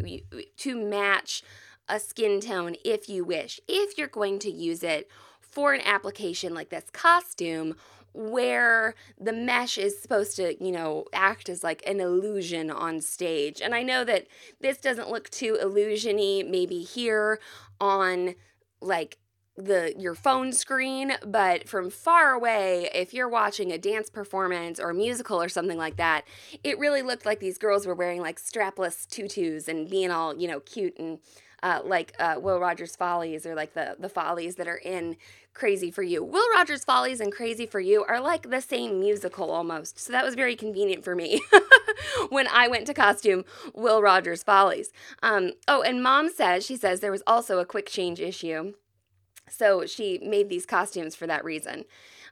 to 0.58 0.76
match 0.76 1.42
a 1.88 1.98
skin 1.98 2.40
tone 2.40 2.76
if 2.84 3.08
you 3.08 3.24
wish. 3.24 3.60
If 3.66 3.98
you're 3.98 4.06
going 4.06 4.38
to 4.40 4.50
use 4.50 4.82
it 4.82 5.08
for 5.40 5.72
an 5.72 5.80
application 5.82 6.54
like 6.54 6.70
this 6.70 6.90
costume 6.92 7.74
where 8.14 8.94
the 9.20 9.32
mesh 9.32 9.76
is 9.76 10.00
supposed 10.00 10.36
to, 10.36 10.64
you 10.64 10.70
know, 10.70 11.04
act 11.12 11.48
as 11.48 11.64
like 11.64 11.82
an 11.86 12.00
illusion 12.00 12.70
on 12.70 13.00
stage. 13.00 13.60
And 13.60 13.74
I 13.74 13.82
know 13.82 14.04
that 14.04 14.26
this 14.60 14.78
doesn't 14.78 15.10
look 15.10 15.28
too 15.30 15.58
illusiony 15.62 16.48
maybe 16.48 16.82
here 16.82 17.40
on 17.80 18.36
like 18.80 19.18
the 19.56 19.94
your 19.96 20.14
phone 20.14 20.52
screen, 20.52 21.12
but 21.26 21.68
from 21.68 21.90
far 21.90 22.32
away, 22.32 22.88
if 22.94 23.14
you're 23.14 23.28
watching 23.28 23.72
a 23.72 23.78
dance 23.78 24.10
performance 24.10 24.80
or 24.80 24.92
musical 24.92 25.40
or 25.40 25.48
something 25.48 25.78
like 25.78 25.96
that, 25.96 26.24
it 26.62 26.78
really 26.78 27.02
looked 27.02 27.26
like 27.26 27.40
these 27.40 27.58
girls 27.58 27.86
were 27.86 27.94
wearing 27.94 28.20
like 28.20 28.40
strapless 28.40 29.06
tutus 29.06 29.68
and 29.68 29.90
being 29.90 30.10
all, 30.10 30.36
you 30.36 30.48
know, 30.48 30.60
cute 30.60 30.96
and 30.98 31.18
uh, 31.62 31.80
like 31.84 32.14
uh, 32.18 32.36
Will 32.38 32.60
Rogers 32.60 32.94
Follies 32.94 33.46
or 33.46 33.54
like 33.54 33.74
the 33.74 33.96
the 33.98 34.08
Follies 34.08 34.56
that 34.56 34.68
are 34.68 34.76
in 34.76 35.16
Crazy 35.54 35.90
for 35.90 36.02
You. 36.02 36.22
Will 36.22 36.46
Rogers 36.54 36.84
Follies 36.84 37.20
and 37.20 37.32
Crazy 37.32 37.64
for 37.64 37.80
You 37.80 38.04
are 38.04 38.20
like 38.20 38.50
the 38.50 38.60
same 38.60 38.98
musical 38.98 39.50
almost. 39.50 39.98
So 39.98 40.12
that 40.12 40.24
was 40.24 40.34
very 40.34 40.56
convenient 40.56 41.04
for 41.04 41.14
me. 41.14 41.40
when 42.28 42.48
I 42.48 42.68
went 42.68 42.86
to 42.88 42.94
costume 42.94 43.44
Will 43.72 44.02
Rogers 44.02 44.42
Follies. 44.42 44.92
Um, 45.22 45.52
oh, 45.68 45.82
and 45.82 46.02
mom 46.02 46.30
says, 46.30 46.66
she 46.66 46.76
says 46.76 47.00
there 47.00 47.12
was 47.12 47.22
also 47.26 47.58
a 47.58 47.64
quick 47.64 47.86
change 47.88 48.20
issue. 48.20 48.74
So 49.48 49.86
she 49.86 50.18
made 50.18 50.48
these 50.48 50.66
costumes 50.66 51.14
for 51.14 51.26
that 51.26 51.44
reason. 51.44 51.84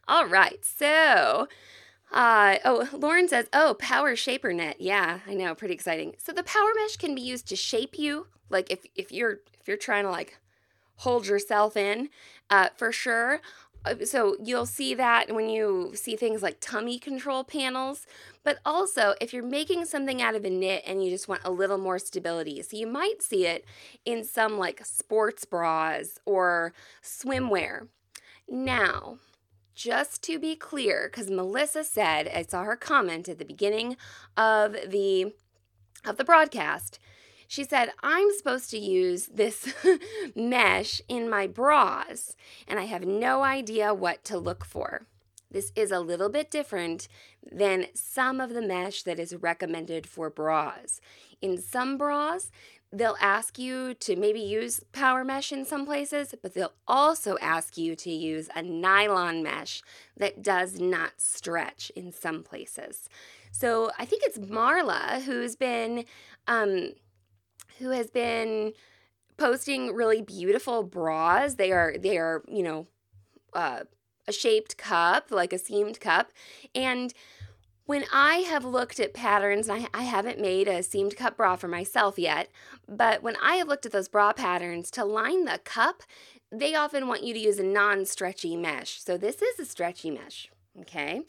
All 0.09 0.26
right, 0.26 0.64
so 0.64 1.47
uh, 2.11 2.57
oh, 2.64 2.88
Lauren 2.93 3.29
says, 3.29 3.49
oh, 3.52 3.76
power 3.79 4.17
shaper 4.17 4.52
net. 4.52 4.81
Yeah, 4.81 5.21
I 5.26 5.35
know, 5.35 5.55
pretty 5.55 5.75
exciting. 5.75 6.14
So 6.19 6.33
the 6.33 6.43
power 6.43 6.71
mesh 6.76 6.97
can 6.97 7.14
be 7.14 7.23
used 7.23 7.49
to 7.49 7.57
shape 7.57 7.99
you, 7.99 8.26
like 8.50 8.71
if 8.71 8.85
if 8.97 9.12
you're 9.12 9.38
if 9.61 9.69
you're 9.69 9.76
trying 9.76 10.05
to 10.05 10.11
like 10.11 10.38
hold 10.96 11.26
yourself 11.26 11.76
in, 11.76 12.08
uh, 12.50 12.68
for 12.76 12.92
sure. 12.92 13.40
Uh, 13.84 13.96
so 14.04 14.37
you'll 14.42 14.66
see 14.66 14.94
that 14.94 15.34
when 15.34 15.49
you 15.49 15.90
see 15.94 16.14
things 16.16 16.42
like 16.42 16.58
tummy 16.61 16.99
control 16.99 17.42
panels, 17.42 18.06
but 18.44 18.58
also 18.64 19.14
if 19.20 19.32
you're 19.32 19.42
making 19.42 19.84
something 19.84 20.22
out 20.22 20.34
of 20.34 20.44
a 20.44 20.50
knit 20.50 20.82
and 20.87 21.04
you 21.04 21.11
just 21.11 21.28
want 21.28 21.40
a 21.44 21.50
little 21.50 21.78
more 21.78 21.99
stability. 21.99 22.62
So 22.62 22.76
you 22.76 22.87
might 22.87 23.22
see 23.22 23.46
it 23.46 23.64
in 24.04 24.25
some 24.25 24.58
like 24.58 24.84
sports 24.84 25.44
bras 25.44 26.18
or 26.25 26.72
swimwear. 27.02 27.88
Now, 28.49 29.18
just 29.75 30.22
to 30.25 30.38
be 30.38 30.54
clear, 30.54 31.08
because 31.11 31.30
Melissa 31.30 31.82
said, 31.82 32.28
I 32.28 32.42
saw 32.42 32.62
her 32.64 32.76
comment 32.76 33.28
at 33.28 33.38
the 33.38 33.44
beginning 33.44 33.96
of 34.37 34.76
the 34.87 35.32
of 36.04 36.16
the 36.16 36.25
broadcast. 36.25 36.99
She 37.52 37.64
said, 37.64 37.90
I'm 38.02 38.35
supposed 38.35 38.71
to 38.71 38.78
use 38.78 39.26
this 39.26 39.75
mesh 40.35 41.02
in 41.06 41.28
my 41.28 41.47
bras, 41.47 42.35
and 42.66 42.78
I 42.78 42.85
have 42.85 43.04
no 43.04 43.42
idea 43.42 43.92
what 43.92 44.25
to 44.25 44.38
look 44.38 44.64
for. 44.64 45.02
This 45.50 45.71
is 45.76 45.90
a 45.90 46.00
little 46.00 46.30
bit 46.30 46.50
different 46.50 47.09
than 47.44 47.88
some 47.92 48.40
of 48.40 48.54
the 48.54 48.62
mesh 48.62 49.02
that 49.02 49.18
is 49.18 49.37
recommended 49.37 50.06
for 50.06 50.30
bras. 50.30 50.99
In 51.42 51.61
some 51.61 51.99
bras, 51.99 52.50
they'll 52.90 53.18
ask 53.21 53.59
you 53.59 53.92
to 53.97 54.16
maybe 54.16 54.40
use 54.40 54.80
power 54.92 55.23
mesh 55.23 55.52
in 55.52 55.66
some 55.66 55.85
places, 55.85 56.35
but 56.42 56.54
they'll 56.54 56.73
also 56.88 57.37
ask 57.42 57.76
you 57.76 57.94
to 57.97 58.11
use 58.11 58.49
a 58.56 58.62
nylon 58.62 59.42
mesh 59.42 59.82
that 60.16 60.42
does 60.42 60.80
not 60.80 61.21
stretch 61.21 61.92
in 61.94 62.12
some 62.12 62.42
places. 62.42 63.11
So 63.50 63.90
I 63.99 64.06
think 64.06 64.23
it's 64.25 64.38
Marla 64.38 65.21
who's 65.21 65.54
been, 65.54 66.06
um, 66.47 66.94
who 67.78 67.90
has 67.90 68.11
been 68.11 68.73
posting 69.37 69.95
really 69.95 70.23
beautiful 70.23 70.83
bras. 70.83 71.54
They 71.54 71.73
are, 71.73 71.97
they 71.99 72.19
are, 72.19 72.42
you 72.49 72.62
know, 72.62 72.87
uh, 73.54 73.81
a 74.28 74.33
shaped 74.33 74.76
cup, 74.76 75.31
like 75.31 75.52
a 75.52 75.59
seamed 75.59 76.00
cup, 76.00 76.31
and 76.75 77.12
when 77.85 78.04
I 78.12 78.37
have 78.37 78.64
looked 78.64 79.00
at 79.00 79.12
patterns, 79.12 79.69
I, 79.69 79.87
I 79.92 80.02
haven't 80.02 80.40
made 80.40 80.69
a 80.69 80.83
seamed 80.83 81.16
cup 81.16 81.37
bra 81.37 81.57
for 81.57 81.69
myself 81.69 82.19
yet, 82.19 82.49
but 82.88 83.23
when 83.23 83.37
I 83.42 83.57
have 83.57 83.69
looked 83.69 83.87
at 83.87 83.92
those 83.92 84.09
bra 84.09 84.33
patterns 84.33 84.90
to 84.92 85.04
line 85.04 85.45
the 85.45 85.61
cup, 85.64 86.02
they 86.50 86.75
often 86.75 87.09
want 87.09 87.25
you 87.25 87.35
to 87.35 87.40
use 87.40 87.59
a 87.59 87.64
non 87.64 88.07
stretchy 88.07 88.57
mesh. 88.57 89.00
So 89.02 89.16
this 89.16 89.42
is 89.42 89.59
a 89.59 89.64
stretchy 89.64 90.11
mesh, 90.11 90.49
okay? 90.81 91.23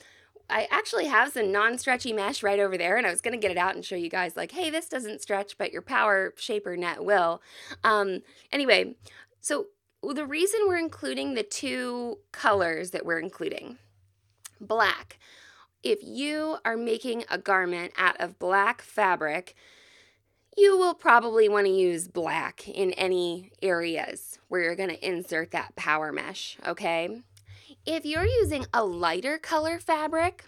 I 0.49 0.67
actually 0.69 1.05
have 1.05 1.31
some 1.31 1.51
non 1.51 1.77
stretchy 1.77 2.13
mesh 2.13 2.43
right 2.43 2.59
over 2.59 2.77
there, 2.77 2.97
and 2.97 3.07
I 3.07 3.11
was 3.11 3.21
to 3.21 3.37
get 3.37 3.51
it 3.51 3.57
out 3.57 3.75
and 3.75 3.83
show 3.83 3.95
you 3.95 4.09
guys, 4.09 4.35
like, 4.35 4.51
hey, 4.51 4.69
this 4.69 4.87
doesn't 4.87 5.21
stretch, 5.21 5.57
but 5.57 5.71
your 5.71 5.81
power 5.81 6.33
shaper 6.37 6.75
net 6.75 7.03
will. 7.03 7.41
Um, 7.83 8.21
anyway, 8.51 8.95
so 9.39 9.67
the 10.01 10.25
reason 10.25 10.61
we're 10.67 10.77
including 10.77 11.33
the 11.33 11.43
two 11.43 12.19
colors 12.31 12.91
that 12.91 13.05
we're 13.05 13.19
including 13.19 13.77
black 14.59 15.17
if 15.83 15.99
you 16.01 16.57
are 16.63 16.77
making 16.77 17.25
a 17.29 17.37
garment 17.37 17.93
out 17.97 18.19
of 18.19 18.39
black 18.39 18.81
fabric, 18.81 19.53
you 20.55 20.77
will 20.77 20.93
probably 20.93 21.49
want 21.49 21.65
to 21.65 21.71
use 21.71 22.07
black 22.07 22.67
in 22.67 22.91
any 22.93 23.51
areas 23.61 24.39
where 24.47 24.61
you're 24.61 24.75
going 24.75 24.89
to 24.89 25.07
insert 25.07 25.51
that 25.51 25.75
power 25.75 26.11
mesh, 26.11 26.57
okay? 26.65 27.21
If 27.85 28.05
you're 28.05 28.25
using 28.25 28.65
a 28.73 28.85
lighter 28.85 29.37
color 29.37 29.77
fabric, 29.77 30.45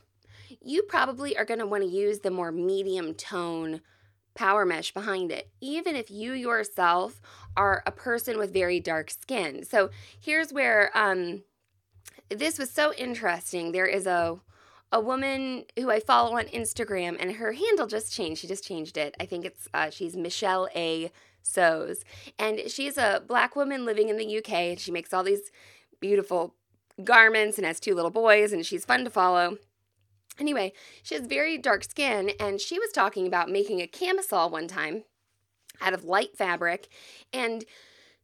you 0.62 0.84
probably 0.84 1.38
are 1.38 1.44
going 1.44 1.60
to 1.60 1.66
want 1.66 1.84
to 1.84 1.90
use 1.90 2.20
the 2.20 2.32
more 2.32 2.50
medium 2.50 3.14
tone 3.14 3.82
power 4.36 4.66
mesh 4.66 4.94
behind 4.94 5.34
it, 5.34 5.50
even 5.60 5.98
if 5.98 6.10
you 6.10 6.32
yourself 6.32 7.20
are 7.58 7.84
a 7.86 7.92
person 7.92 8.38
with 8.38 8.54
very 8.54 8.80
dark 8.80 9.12
skin. 9.12 9.66
So 9.66 9.90
here's 10.18 10.54
where 10.54 10.92
um, 10.98 11.44
this 12.30 12.58
was 12.58 12.72
so 12.72 12.94
interesting. 12.94 13.72
There 13.72 13.86
is 13.86 14.08
a 14.08 14.40
a 14.92 15.02
woman 15.02 15.66
who 15.78 15.90
I 15.92 16.00
follow 16.00 16.38
on 16.38 16.46
Instagram, 16.46 17.18
and 17.20 17.34
her 17.34 17.52
handle 17.52 17.88
just 17.88 18.14
changed. 18.14 18.40
She 18.40 18.48
just 18.48 18.64
changed 18.64 18.96
it. 18.96 19.14
I 19.20 19.26
think 19.26 19.44
it's 19.44 19.68
uh, 19.74 19.90
she's 19.90 20.16
Michelle 20.16 20.70
A. 20.74 21.12
Sews, 21.42 22.06
and 22.40 22.62
she's 22.68 22.98
a 22.98 23.22
black 23.28 23.58
woman 23.58 23.84
living 23.84 24.08
in 24.08 24.16
the 24.16 24.38
UK, 24.38 24.52
and 24.52 24.80
she 24.80 24.92
makes 24.92 25.14
all 25.14 25.24
these 25.24 25.52
beautiful 26.00 26.56
garments 27.04 27.58
and 27.58 27.66
has 27.66 27.80
two 27.80 27.96
little 27.96 28.12
boys, 28.12 28.54
and 28.54 28.66
she's 28.66 28.86
fun 28.86 29.04
to 29.04 29.10
follow. 29.10 29.58
Anyway, 30.40 30.74
she 31.04 31.16
has 31.16 31.26
very 31.26 31.58
dark 31.58 31.84
skin, 31.84 32.32
and 32.40 32.60
she 32.60 32.80
was 32.80 32.92
talking 32.92 33.26
about 33.28 33.50
making 33.50 33.82
a 33.82 33.88
camisole 33.88 34.50
one 34.50 34.68
time 34.68 35.04
out 35.82 35.94
of 35.94 36.04
light 36.06 36.38
fabric, 36.38 36.88
and 37.34 37.66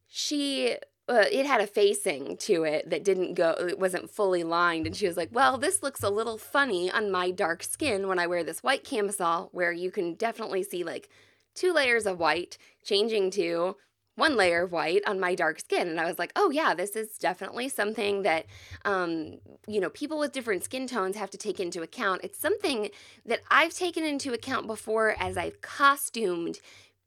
she 0.08 0.78
uh, 1.10 1.26
it 1.32 1.46
had 1.46 1.62
a 1.62 1.68
facing 1.68 2.38
to 2.38 2.64
it 2.64 2.90
that 2.90 3.04
didn't 3.04 3.34
go 3.34 3.52
it 3.52 3.80
wasn't 3.80 4.10
fully 4.10 4.44
lined 4.44 4.86
and 4.86 4.96
she 4.96 5.08
was 5.08 5.18
like 5.18 5.30
well 5.32 5.58
this 5.58 5.82
looks 5.82 6.04
a 6.04 6.10
little 6.10 6.38
funny 6.38 6.92
on 6.92 7.12
my 7.12 7.32
dark 7.32 7.64
skin 7.64 8.08
when 8.08 8.20
i 8.20 8.28
wear 8.28 8.44
this 8.44 8.62
white 8.62 8.84
camisole 8.84 9.50
where 9.52 9.72
you 9.72 9.90
can 9.90 10.14
definitely 10.14 10.64
see 10.64 10.84
like 10.84 11.10
two 11.56 11.74
layers 11.74 12.06
of 12.06 12.20
white 12.20 12.58
changing 12.84 13.32
to 13.32 13.76
one 14.16 14.36
layer 14.36 14.64
of 14.64 14.72
white 14.72 15.02
on 15.08 15.20
my 15.20 15.36
dark 15.36 15.60
skin 15.60 15.88
and 15.88 16.00
i 16.00 16.06
was 16.06 16.20
like 16.20 16.32
oh 16.36 16.50
yeah 16.50 16.74
this 16.74 16.96
is 16.96 17.18
definitely 17.18 17.70
something 17.70 18.24
that 18.24 18.46
um, 18.86 19.38
you 19.68 19.80
know 19.80 19.90
people 19.90 20.20
with 20.20 20.32
different 20.32 20.64
skin 20.64 20.88
tones 20.88 21.16
have 21.16 21.30
to 21.30 21.38
take 21.38 21.60
into 21.60 21.82
account 21.82 22.22
it's 22.24 22.40
something 22.40 22.90
that 23.26 23.42
i've 23.50 23.74
taken 23.74 24.04
into 24.04 24.34
account 24.34 24.68
before 24.68 25.16
as 25.20 25.38
i've 25.38 25.62
costumed 25.62 26.60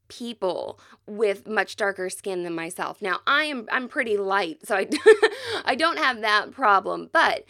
people 0.07 0.79
with 1.07 1.47
much 1.47 1.75
darker 1.75 2.09
skin 2.09 2.43
than 2.43 2.53
myself. 2.53 3.01
Now, 3.01 3.21
I 3.25 3.45
am 3.45 3.67
I'm 3.71 3.87
pretty 3.87 4.17
light, 4.17 4.65
so 4.65 4.75
I 4.75 4.87
I 5.65 5.75
don't 5.75 5.97
have 5.97 6.21
that 6.21 6.51
problem, 6.51 7.09
but 7.11 7.45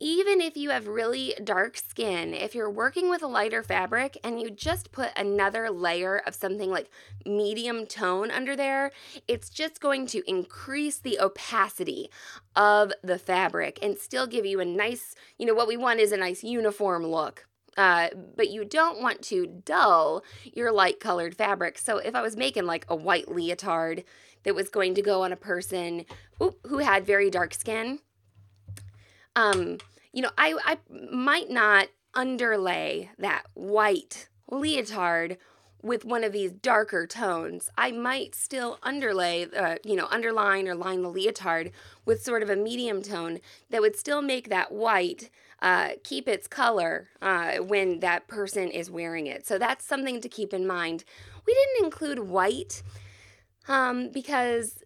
even 0.00 0.40
if 0.40 0.56
you 0.56 0.70
have 0.70 0.86
really 0.86 1.34
dark 1.42 1.76
skin, 1.76 2.34
if 2.34 2.54
you're 2.54 2.70
working 2.70 3.08
with 3.08 3.22
a 3.22 3.26
lighter 3.26 3.62
fabric 3.62 4.18
and 4.24 4.40
you 4.40 4.50
just 4.50 4.92
put 4.92 5.10
another 5.16 5.70
layer 5.70 6.20
of 6.26 6.34
something 6.34 6.70
like 6.70 6.90
medium 7.24 7.86
tone 7.86 8.30
under 8.30 8.56
there, 8.56 8.90
it's 9.28 9.48
just 9.48 9.80
going 9.80 10.06
to 10.08 10.28
increase 10.28 10.98
the 10.98 11.18
opacity 11.18 12.10
of 12.56 12.92
the 13.02 13.18
fabric 13.18 13.78
and 13.82 13.96
still 13.96 14.26
give 14.26 14.44
you 14.44 14.60
a 14.60 14.64
nice, 14.64 15.14
you 15.38 15.46
know, 15.46 15.54
what 15.54 15.68
we 15.68 15.76
want 15.76 16.00
is 16.00 16.12
a 16.12 16.16
nice 16.16 16.42
uniform 16.42 17.04
look 17.04 17.46
uh, 17.76 18.08
but 18.36 18.50
you 18.50 18.64
don't 18.64 19.00
want 19.00 19.22
to 19.22 19.46
dull 19.64 20.22
your 20.52 20.72
light 20.72 21.00
colored 21.00 21.34
fabric. 21.34 21.78
So 21.78 21.98
if 21.98 22.14
I 22.14 22.22
was 22.22 22.36
making 22.36 22.66
like 22.66 22.86
a 22.88 22.96
white 22.96 23.28
leotard 23.28 24.04
that 24.44 24.54
was 24.54 24.68
going 24.68 24.94
to 24.94 25.02
go 25.02 25.22
on 25.22 25.32
a 25.32 25.36
person 25.36 26.04
who 26.38 26.78
had 26.78 27.06
very 27.06 27.30
dark 27.30 27.54
skin, 27.54 28.00
um, 29.36 29.78
you 30.12 30.22
know, 30.22 30.30
I, 30.38 30.58
I 30.64 30.78
might 31.12 31.50
not 31.50 31.88
underlay 32.14 33.10
that 33.18 33.44
white 33.54 34.28
leotard 34.50 35.38
with 35.82 36.04
one 36.04 36.24
of 36.24 36.32
these 36.32 36.50
darker 36.50 37.06
tones. 37.06 37.68
I 37.76 37.90
might 37.90 38.34
still 38.34 38.78
underlay, 38.82 39.46
uh, 39.54 39.76
you 39.84 39.96
know, 39.96 40.06
underline 40.10 40.66
or 40.66 40.74
line 40.74 41.02
the 41.02 41.10
leotard 41.10 41.72
with 42.06 42.22
sort 42.22 42.42
of 42.42 42.48
a 42.48 42.56
medium 42.56 43.02
tone 43.02 43.40
that 43.70 43.82
would 43.82 43.96
still 43.96 44.22
make 44.22 44.48
that 44.48 44.72
white 44.72 45.28
uh, 45.60 45.90
keep 46.02 46.26
its 46.26 46.46
color 46.46 47.08
uh, 47.20 47.56
when 47.56 48.00
that 48.00 48.28
person 48.28 48.68
is 48.68 48.90
wearing 48.90 49.26
it. 49.26 49.46
So 49.46 49.58
that's 49.58 49.84
something 49.84 50.20
to 50.22 50.28
keep 50.28 50.54
in 50.54 50.66
mind. 50.66 51.04
We 51.46 51.54
didn't 51.54 51.84
include 51.84 52.20
white 52.30 52.82
um, 53.68 54.10
because 54.10 54.83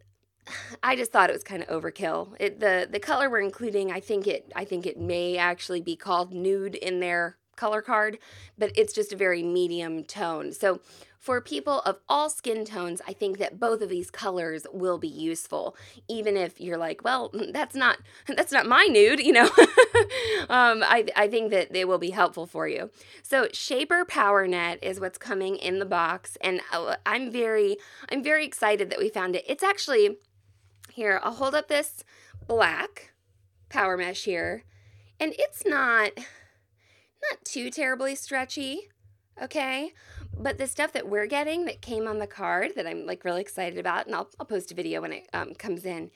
I 0.82 0.96
just 0.96 1.12
thought 1.12 1.30
it 1.30 1.34
was 1.34 1.44
kind 1.44 1.62
of 1.62 1.68
overkill. 1.68 2.34
It, 2.38 2.60
the 2.60 2.88
the 2.90 3.00
color 3.00 3.30
we're 3.30 3.40
including, 3.40 3.90
I 3.92 4.00
think 4.00 4.26
it 4.26 4.52
I 4.54 4.64
think 4.64 4.86
it 4.86 4.98
may 4.98 5.36
actually 5.36 5.80
be 5.80 5.96
called 5.96 6.32
nude 6.32 6.74
in 6.74 7.00
their 7.00 7.36
color 7.56 7.82
card, 7.82 8.18
but 8.56 8.70
it's 8.76 8.92
just 8.92 9.12
a 9.12 9.16
very 9.16 9.42
medium 9.42 10.04
tone. 10.04 10.52
So 10.52 10.80
for 11.18 11.40
people 11.40 11.80
of 11.80 11.98
all 12.08 12.30
skin 12.30 12.64
tones, 12.64 13.02
I 13.06 13.12
think 13.12 13.38
that 13.38 13.58
both 13.58 13.82
of 13.82 13.88
these 13.88 14.10
colors 14.10 14.66
will 14.72 14.98
be 14.98 15.08
useful, 15.08 15.76
even 16.06 16.36
if 16.36 16.60
you're 16.60 16.78
like, 16.78 17.02
well, 17.04 17.30
that's 17.52 17.74
not 17.74 17.98
that's 18.28 18.52
not 18.52 18.66
my 18.66 18.86
nude, 18.86 19.20
you 19.20 19.32
know. 19.32 19.44
um, 20.48 20.82
I 20.84 21.06
I 21.16 21.28
think 21.28 21.50
that 21.50 21.72
they 21.72 21.84
will 21.84 21.98
be 21.98 22.10
helpful 22.10 22.46
for 22.46 22.68
you. 22.68 22.90
So 23.22 23.48
Shaper 23.52 24.04
Power 24.04 24.46
Net 24.46 24.78
is 24.80 25.00
what's 25.00 25.18
coming 25.18 25.56
in 25.56 25.80
the 25.80 25.84
box, 25.84 26.38
and 26.40 26.60
uh, 26.72 26.96
I'm 27.04 27.30
very 27.30 27.76
I'm 28.10 28.22
very 28.22 28.46
excited 28.46 28.88
that 28.90 28.98
we 28.98 29.10
found 29.10 29.34
it. 29.34 29.44
It's 29.46 29.64
actually 29.64 30.18
here. 30.98 31.20
I'll 31.22 31.32
hold 31.32 31.54
up 31.54 31.68
this 31.68 32.04
black 32.46 33.12
power 33.68 33.96
mesh 33.96 34.24
here, 34.24 34.64
and 35.18 35.32
it's 35.38 35.64
not 35.64 36.12
not 36.16 37.44
too 37.44 37.70
terribly 37.70 38.14
stretchy. 38.14 38.88
Okay. 39.40 39.92
But 40.40 40.58
the 40.58 40.68
stuff 40.68 40.92
that 40.92 41.08
we're 41.08 41.26
getting 41.26 41.64
that 41.64 41.80
came 41.80 42.06
on 42.06 42.18
the 42.18 42.26
card 42.26 42.72
that 42.76 42.86
I'm 42.86 43.06
like 43.06 43.24
really 43.24 43.40
excited 43.40 43.78
about, 43.78 44.06
and 44.06 44.14
I'll, 44.14 44.28
I'll 44.38 44.46
post 44.46 44.70
a 44.70 44.74
video 44.74 45.00
when 45.00 45.12
it 45.12 45.28
um, 45.32 45.54
comes 45.54 45.84
in, 45.84 46.10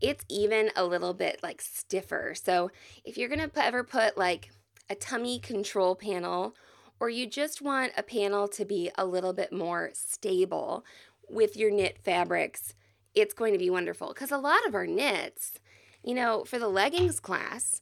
it's 0.00 0.24
even 0.30 0.70
a 0.76 0.84
little 0.84 1.12
bit 1.12 1.40
like 1.42 1.60
stiffer. 1.60 2.34
So 2.34 2.70
if 3.04 3.18
you're 3.18 3.28
to 3.28 3.50
ever 3.56 3.84
put 3.84 4.16
like 4.16 4.50
a 4.88 4.94
tummy 4.94 5.38
control 5.38 5.94
panel, 5.94 6.54
or 7.00 7.10
you 7.10 7.26
just 7.26 7.60
want 7.60 7.92
a 7.98 8.02
panel 8.02 8.48
to 8.48 8.64
be 8.64 8.90
a 8.96 9.04
little 9.04 9.34
bit 9.34 9.52
more 9.52 9.90
stable 9.92 10.84
with 11.28 11.56
your 11.56 11.70
knit 11.70 11.98
fabrics, 12.02 12.74
it's 13.16 13.34
going 13.34 13.52
to 13.52 13.58
be 13.58 13.70
wonderful. 13.70 14.08
Because 14.08 14.30
a 14.30 14.38
lot 14.38 14.64
of 14.68 14.74
our 14.74 14.86
knits, 14.86 15.58
you 16.04 16.14
know, 16.14 16.44
for 16.44 16.60
the 16.60 16.68
leggings 16.68 17.18
class, 17.18 17.80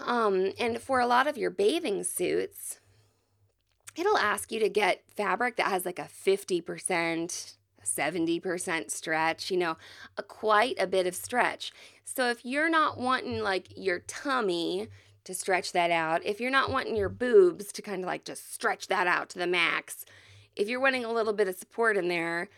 um, 0.00 0.52
and 0.58 0.80
for 0.80 1.00
a 1.00 1.06
lot 1.06 1.26
of 1.26 1.36
your 1.36 1.50
bathing 1.50 2.04
suits, 2.04 2.78
it'll 3.96 4.16
ask 4.16 4.50
you 4.50 4.60
to 4.60 4.68
get 4.68 5.02
fabric 5.14 5.56
that 5.56 5.66
has 5.66 5.84
like 5.84 5.98
a 5.98 6.08
50%, 6.08 7.54
70% 7.84 8.90
stretch, 8.90 9.50
you 9.50 9.56
know, 9.56 9.76
a 10.16 10.22
quite 10.22 10.76
a 10.78 10.86
bit 10.86 11.06
of 11.06 11.14
stretch. 11.14 11.72
So 12.04 12.28
if 12.30 12.44
you're 12.44 12.70
not 12.70 12.98
wanting 12.98 13.42
like 13.42 13.68
your 13.76 14.00
tummy 14.00 14.88
to 15.24 15.34
stretch 15.34 15.72
that 15.72 15.90
out, 15.90 16.24
if 16.24 16.40
you're 16.40 16.50
not 16.50 16.70
wanting 16.70 16.96
your 16.96 17.08
boobs 17.08 17.72
to 17.72 17.82
kind 17.82 18.02
of 18.02 18.06
like 18.06 18.24
just 18.24 18.52
stretch 18.52 18.88
that 18.88 19.06
out 19.06 19.28
to 19.30 19.38
the 19.38 19.46
max, 19.46 20.04
if 20.56 20.68
you're 20.68 20.80
wanting 20.80 21.04
a 21.04 21.12
little 21.12 21.32
bit 21.32 21.48
of 21.48 21.56
support 21.56 21.96
in 21.96 22.08
there, 22.08 22.48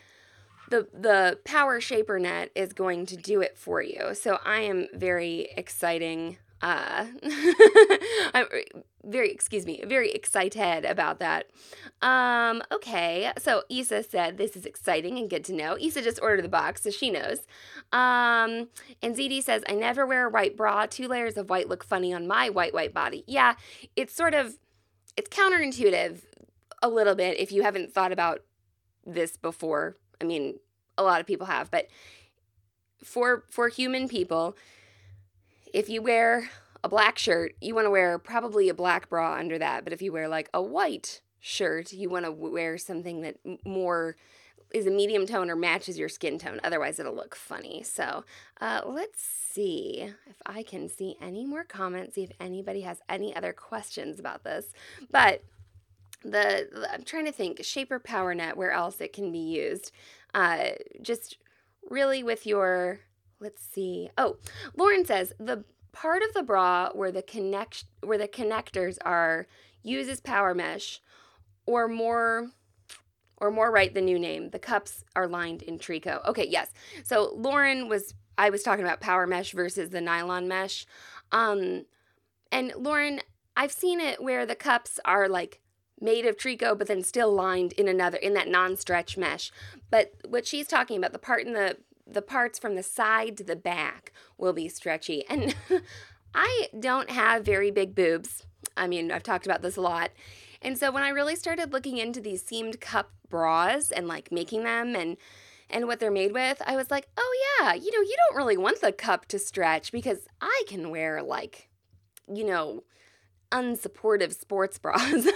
the 0.69 0.87
the 0.93 1.39
power 1.43 1.79
shaper 1.79 2.19
net 2.19 2.51
is 2.55 2.73
going 2.73 3.05
to 3.07 3.17
do 3.17 3.41
it 3.41 3.57
for 3.57 3.81
you. 3.81 4.13
So 4.13 4.39
I 4.45 4.61
am 4.61 4.87
very 4.93 5.49
exciting 5.55 6.37
uh 6.61 7.05
I'm 8.33 8.47
very 9.03 9.31
excuse 9.31 9.65
me 9.65 9.83
very 9.85 10.11
excited 10.11 10.85
about 10.85 11.19
that. 11.19 11.47
Um 12.01 12.63
okay 12.71 13.31
so 13.37 13.63
isa 13.69 14.03
said 14.03 14.37
this 14.37 14.55
is 14.55 14.65
exciting 14.65 15.17
and 15.17 15.29
good 15.29 15.43
to 15.45 15.53
know. 15.53 15.77
Isa 15.79 16.01
just 16.01 16.19
ordered 16.21 16.43
the 16.43 16.49
box 16.49 16.81
so 16.83 16.89
she 16.89 17.11
knows. 17.11 17.39
Um 17.91 18.69
and 19.01 19.15
zd 19.15 19.43
says 19.43 19.63
i 19.69 19.73
never 19.73 20.05
wear 20.05 20.27
a 20.27 20.29
white 20.29 20.57
bra. 20.57 20.87
Two 20.87 21.07
layers 21.07 21.37
of 21.37 21.49
white 21.49 21.69
look 21.69 21.83
funny 21.83 22.13
on 22.13 22.27
my 22.27 22.49
white 22.49 22.73
white 22.73 22.93
body. 22.93 23.23
Yeah 23.27 23.55
it's 23.95 24.13
sort 24.13 24.33
of 24.33 24.57
it's 25.15 25.29
counterintuitive 25.29 26.21
a 26.81 26.89
little 26.89 27.15
bit 27.15 27.39
if 27.39 27.51
you 27.51 27.63
haven't 27.63 27.93
thought 27.93 28.11
about 28.11 28.41
this 29.05 29.37
before 29.37 29.95
i 30.21 30.23
mean 30.23 30.59
a 30.97 31.03
lot 31.03 31.19
of 31.21 31.27
people 31.27 31.47
have 31.47 31.69
but 31.71 31.87
for 33.03 33.43
for 33.49 33.69
human 33.69 34.07
people 34.07 34.55
if 35.73 35.89
you 35.89 36.01
wear 36.01 36.49
a 36.83 36.89
black 36.89 37.17
shirt, 37.17 37.55
you 37.61 37.75
want 37.75 37.85
to 37.85 37.91
wear 37.91 38.17
probably 38.17 38.69
a 38.69 38.73
black 38.73 39.09
bra 39.09 39.35
under 39.35 39.57
that. 39.57 39.83
But 39.83 39.93
if 39.93 40.01
you 40.01 40.11
wear 40.11 40.27
like 40.27 40.49
a 40.53 40.61
white 40.61 41.21
shirt, 41.39 41.91
you 41.93 42.09
want 42.09 42.25
to 42.25 42.31
wear 42.31 42.77
something 42.77 43.21
that 43.21 43.37
more 43.65 44.15
is 44.73 44.85
a 44.85 44.91
medium 44.91 45.25
tone 45.25 45.49
or 45.49 45.55
matches 45.55 45.97
your 45.97 46.09
skin 46.09 46.37
tone. 46.37 46.59
Otherwise, 46.63 46.99
it'll 46.99 47.15
look 47.15 47.35
funny. 47.35 47.83
So 47.83 48.25
uh, 48.59 48.81
let's 48.85 49.21
see 49.21 50.13
if 50.27 50.35
I 50.45 50.63
can 50.63 50.89
see 50.89 51.15
any 51.21 51.45
more 51.45 51.63
comments, 51.63 52.15
see 52.15 52.23
if 52.23 52.31
anybody 52.39 52.81
has 52.81 52.99
any 53.07 53.35
other 53.35 53.53
questions 53.53 54.19
about 54.19 54.43
this. 54.43 54.73
But 55.09 55.43
the, 56.31 56.89
I'm 56.93 57.03
trying 57.03 57.25
to 57.25 57.31
think 57.31 57.63
shaper 57.63 57.99
power 57.99 58.33
net 58.33 58.57
where 58.57 58.71
else 58.71 58.99
it 59.01 59.13
can 59.13 59.31
be 59.31 59.39
used. 59.39 59.91
Uh, 60.33 60.69
just 61.01 61.37
really 61.89 62.23
with 62.23 62.45
your 62.45 62.99
let's 63.39 63.63
see. 63.63 64.09
Oh, 64.17 64.37
Lauren 64.75 65.05
says 65.05 65.33
the 65.39 65.63
part 65.91 66.21
of 66.23 66.33
the 66.33 66.43
bra 66.43 66.89
where 66.93 67.11
the 67.11 67.21
connect 67.21 67.85
where 68.03 68.17
the 68.17 68.27
connectors 68.27 68.97
are 69.03 69.47
uses 69.83 70.19
power 70.19 70.53
mesh 70.53 71.01
or 71.65 71.87
more 71.87 72.51
or 73.37 73.51
more 73.51 73.71
right 73.71 73.93
the 73.93 74.01
new 74.01 74.19
name. 74.19 74.49
The 74.49 74.59
cups 74.59 75.03
are 75.15 75.27
lined 75.27 75.61
in 75.61 75.77
tricot. 75.77 76.25
Okay, 76.27 76.47
yes. 76.47 76.73
So 77.03 77.33
Lauren 77.35 77.87
was 77.87 78.13
I 78.37 78.49
was 78.49 78.63
talking 78.63 78.85
about 78.85 79.01
power 79.01 79.27
mesh 79.27 79.51
versus 79.51 79.89
the 79.89 80.01
nylon 80.01 80.47
mesh. 80.47 80.85
Um 81.31 81.85
and 82.51 82.73
Lauren, 82.77 83.21
I've 83.55 83.71
seen 83.71 83.99
it 83.99 84.21
where 84.21 84.45
the 84.45 84.55
cups 84.55 84.99
are 85.05 85.27
like 85.27 85.61
made 85.99 86.25
of 86.25 86.37
tricot 86.37 86.77
but 86.77 86.87
then 86.87 87.03
still 87.03 87.33
lined 87.33 87.73
in 87.73 87.87
another 87.87 88.17
in 88.17 88.33
that 88.33 88.47
non-stretch 88.47 89.17
mesh. 89.17 89.51
But 89.89 90.13
what 90.27 90.45
she's 90.45 90.67
talking 90.67 90.97
about 90.97 91.13
the 91.13 91.19
part 91.19 91.45
in 91.45 91.53
the 91.53 91.77
the 92.09 92.21
parts 92.21 92.57
from 92.57 92.75
the 92.75 92.83
side 92.83 93.35
to 93.37 93.43
the 93.43 93.55
back 93.55 94.13
will 94.37 94.53
be 94.53 94.69
stretchy. 94.69 95.25
And 95.27 95.55
I 96.33 96.69
don't 96.79 97.09
have 97.09 97.43
very 97.43 97.71
big 97.71 97.95
boobs. 97.95 98.45
I 98.75 98.87
mean, 98.87 99.11
I've 99.11 99.23
talked 99.23 99.45
about 99.45 99.61
this 99.61 99.75
a 99.75 99.81
lot. 99.81 100.11
And 100.61 100.77
so 100.77 100.91
when 100.91 101.03
I 101.03 101.09
really 101.09 101.35
started 101.35 101.73
looking 101.73 101.97
into 101.97 102.21
these 102.21 102.43
seamed 102.43 102.79
cup 102.79 103.11
bras 103.29 103.91
and 103.91 104.07
like 104.07 104.31
making 104.31 104.63
them 104.63 104.95
and 104.95 105.17
and 105.69 105.85
what 105.85 105.99
they're 105.99 106.09
made 106.09 106.31
with, 106.31 106.61
I 106.65 106.77
was 106.77 106.89
like, 106.89 107.09
"Oh 107.17 107.59
yeah, 107.59 107.73
you 107.73 107.91
know, 107.91 107.99
you 107.99 108.15
don't 108.17 108.37
really 108.37 108.55
want 108.55 108.79
the 108.79 108.93
cup 108.93 109.25
to 109.27 109.37
stretch 109.37 109.91
because 109.91 110.19
I 110.39 110.63
can 110.65 110.89
wear 110.89 111.21
like, 111.21 111.69
you 112.33 112.45
know, 112.45 112.83
unsupportive 113.51 114.33
sports 114.33 114.77
bras 114.79 115.27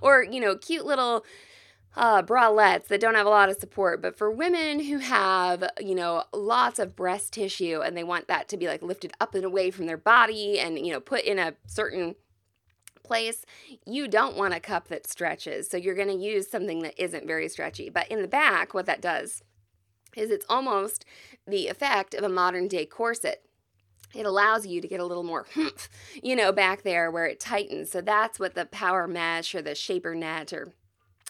or, 0.00 0.22
you 0.22 0.40
know, 0.40 0.56
cute 0.56 0.86
little 0.86 1.24
uh, 1.96 2.22
bralettes 2.22 2.86
that 2.86 3.00
don't 3.00 3.14
have 3.14 3.26
a 3.26 3.30
lot 3.30 3.48
of 3.48 3.58
support, 3.58 4.00
but 4.00 4.16
for 4.16 4.30
women 4.30 4.80
who 4.80 4.98
have, 4.98 5.64
you 5.80 5.94
know, 5.94 6.24
lots 6.32 6.78
of 6.78 6.94
breast 6.94 7.32
tissue 7.32 7.80
and 7.84 7.96
they 7.96 8.04
want 8.04 8.28
that 8.28 8.48
to 8.48 8.56
be 8.56 8.66
like 8.68 8.82
lifted 8.82 9.12
up 9.20 9.34
and 9.34 9.44
away 9.44 9.70
from 9.70 9.86
their 9.86 9.96
body 9.96 10.58
and, 10.58 10.78
you 10.78 10.92
know, 10.92 11.00
put 11.00 11.24
in 11.24 11.38
a 11.38 11.54
certain 11.66 12.14
place, 13.02 13.44
you 13.86 14.06
don't 14.06 14.36
want 14.36 14.54
a 14.54 14.60
cup 14.60 14.88
that 14.88 15.06
stretches. 15.06 15.68
So 15.68 15.76
you're 15.76 15.94
going 15.94 16.08
to 16.08 16.14
use 16.14 16.48
something 16.48 16.82
that 16.82 17.02
isn't 17.02 17.26
very 17.26 17.48
stretchy. 17.48 17.88
But 17.88 18.08
in 18.08 18.22
the 18.22 18.28
back, 18.28 18.74
what 18.74 18.86
that 18.86 19.00
does 19.00 19.42
is 20.16 20.30
it's 20.30 20.46
almost 20.48 21.04
the 21.46 21.68
effect 21.68 22.14
of 22.14 22.22
a 22.22 22.28
modern 22.28 22.68
day 22.68 22.86
corset 22.86 23.47
it 24.14 24.26
allows 24.26 24.66
you 24.66 24.80
to 24.80 24.88
get 24.88 25.00
a 25.00 25.04
little 25.04 25.22
more, 25.22 25.46
you 26.22 26.34
know, 26.34 26.52
back 26.52 26.82
there 26.82 27.10
where 27.10 27.26
it 27.26 27.40
tightens. 27.40 27.90
So 27.90 28.00
that's 28.00 28.38
what 28.38 28.54
the 28.54 28.66
power 28.66 29.06
mesh 29.06 29.54
or 29.54 29.62
the 29.62 29.74
shaper 29.74 30.14
net 30.14 30.52
or 30.52 30.72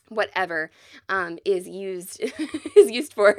whatever 0.09 0.71
um, 1.09 1.39
is 1.45 1.69
used 1.69 2.21
is 2.77 2.91
used 2.91 3.13
for. 3.15 3.37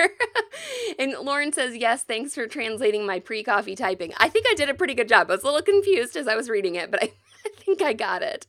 and 1.00 1.14
Lauren 1.14 1.52
says, 1.52 1.76
"Yes, 1.76 2.04
thanks 2.04 2.34
for 2.34 2.48
translating 2.48 3.06
my 3.06 3.20
pre-coffee 3.20 3.76
typing. 3.76 4.14
I 4.18 4.30
think 4.30 4.46
I 4.50 4.54
did 4.56 4.70
a 4.70 4.74
pretty 4.74 4.94
good 4.94 5.10
job. 5.10 5.30
I 5.30 5.36
was 5.36 5.44
a 5.44 5.48
little 5.48 5.62
confused 5.62 6.16
as 6.16 6.28
I 6.28 6.36
was 6.36 6.50
reading 6.50 6.76
it, 6.76 6.92
but 6.92 7.04
I, 7.04 7.12
I 7.46 7.50
think 7.58 7.82
I 7.82 7.94
got 7.94 8.22
it." 8.22 8.48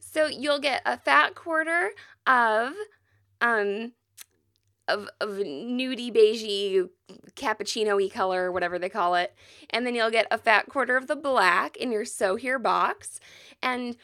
So 0.00 0.26
you'll 0.26 0.60
get 0.60 0.82
a 0.84 0.96
fat 0.96 1.34
quarter 1.34 1.90
of 2.26 2.72
um 3.40 3.92
of, 4.90 5.08
of 5.20 5.30
nudie 5.38 6.14
beigey 6.14 6.88
cappuccino-y 7.34 8.08
color 8.08 8.52
whatever 8.52 8.78
they 8.78 8.88
call 8.88 9.14
it 9.14 9.34
and 9.70 9.86
then 9.86 9.94
you'll 9.94 10.10
get 10.10 10.26
a 10.30 10.38
fat 10.38 10.68
quarter 10.68 10.96
of 10.96 11.06
the 11.06 11.16
black 11.16 11.76
in 11.76 11.90
your 11.90 12.04
sew 12.04 12.36
here 12.36 12.58
box 12.58 13.20
and 13.62 13.96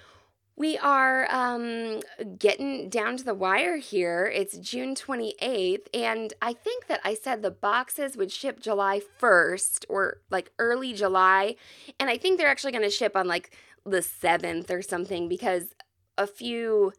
we 0.58 0.78
are 0.78 1.30
um, 1.30 2.00
getting 2.38 2.88
down 2.88 3.18
to 3.18 3.24
the 3.24 3.34
wire 3.34 3.76
here. 3.76 4.32
It's 4.34 4.56
June 4.56 4.94
28th, 4.94 5.86
and 5.92 6.32
I 6.40 6.54
think 6.54 6.86
that 6.86 7.00
I 7.04 7.12
said 7.12 7.42
the 7.42 7.50
boxes 7.50 8.16
would 8.16 8.32
ship 8.32 8.58
July 8.58 9.02
1st 9.20 9.84
or 9.90 10.22
like 10.30 10.50
early 10.58 10.94
July. 10.94 11.56
And 12.00 12.08
I 12.08 12.16
think 12.16 12.38
they're 12.38 12.48
actually 12.48 12.72
going 12.72 12.84
to 12.84 12.90
ship 12.90 13.14
on 13.14 13.28
like 13.28 13.54
the 13.84 13.98
7th 13.98 14.70
or 14.70 14.80
something 14.80 15.28
because 15.28 15.74
a 16.16 16.26
few 16.26 16.92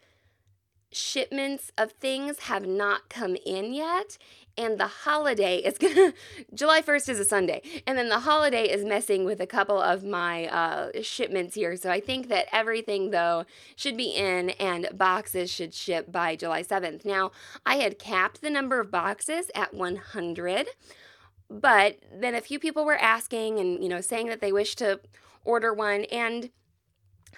shipments 0.92 1.72
of 1.78 1.92
things 1.92 2.40
have 2.40 2.66
not 2.66 3.10
come 3.10 3.36
in 3.46 3.74
yet 3.74 4.18
and 4.58 4.80
the 4.80 4.88
holiday 4.88 5.58
is 5.58 5.78
gonna 5.80 6.14
july 6.54 6.82
1st 6.82 7.10
is 7.10 7.20
a 7.20 7.26
sunday 7.26 7.62
and 7.86 7.98
then 7.98 8.10
the 8.10 8.20
holiday 8.20 8.64
is 8.64 8.84
messing 8.84 9.26
with 9.26 9.40
a 9.40 9.48
couple 9.48 9.80
of 9.80 10.04
my 10.04 10.48
uh, 10.48 10.90
shipments 11.02 11.56
here. 11.56 11.76
So 11.76 11.92
i 11.92 12.00
think 12.00 12.30
that 12.30 12.48
everything 12.52 13.12
though 13.12 13.46
should 13.76 13.98
be 13.98 14.12
in 14.12 14.52
and 14.52 14.90
boxes 14.94 15.52
should 15.52 15.74
ship 15.74 16.12
by 16.12 16.36
july 16.36 16.64
7th 16.64 17.06
now 17.06 17.32
i 17.66 17.76
had 17.76 18.00
capped 18.00 18.42
the 18.42 18.50
number 18.50 18.80
of 18.80 18.90
boxes 18.92 19.52
at 19.54 19.74
100 19.74 20.68
but 21.50 21.98
then 22.14 22.36
a 22.36 22.42
few 22.42 22.60
people 22.60 22.86
were 22.86 22.98
asking 22.98 23.60
and 23.60 23.84
you 23.84 23.90
know 23.90 24.02
saying 24.02 24.28
that 24.28 24.42
they 24.42 24.52
wish 24.52 24.76
to 24.76 25.00
order 25.44 25.74
one 25.74 26.04
and 26.06 26.50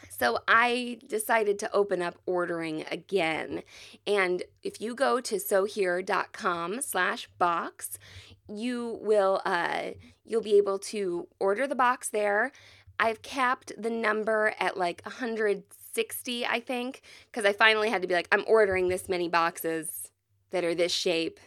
so 0.09 0.39
I 0.47 0.99
decided 1.07 1.59
to 1.59 1.71
open 1.73 2.01
up 2.01 2.15
ordering 2.25 2.85
again. 2.91 3.63
And 4.05 4.43
if 4.63 4.81
you 4.81 4.95
go 4.95 5.21
to 5.21 5.39
sewhere.com 5.39 6.81
slash 6.81 7.29
box, 7.37 7.97
you 8.47 8.99
will 9.01 9.41
uh, 9.45 9.91
you'll 10.25 10.41
be 10.41 10.57
able 10.57 10.79
to 10.79 11.27
order 11.39 11.67
the 11.67 11.75
box 11.75 12.09
there. 12.09 12.51
I've 12.99 13.21
capped 13.21 13.71
the 13.77 13.89
number 13.89 14.53
at 14.59 14.77
like 14.77 15.01
160, 15.05 16.45
I 16.45 16.59
think, 16.59 17.01
because 17.31 17.45
I 17.45 17.53
finally 17.53 17.89
had 17.89 18.01
to 18.01 18.07
be 18.07 18.13
like, 18.13 18.27
I'm 18.31 18.43
ordering 18.45 18.89
this 18.89 19.07
many 19.07 19.29
boxes 19.29 20.11
that 20.51 20.65
are 20.65 20.75
this 20.75 20.91
shape 20.91 21.39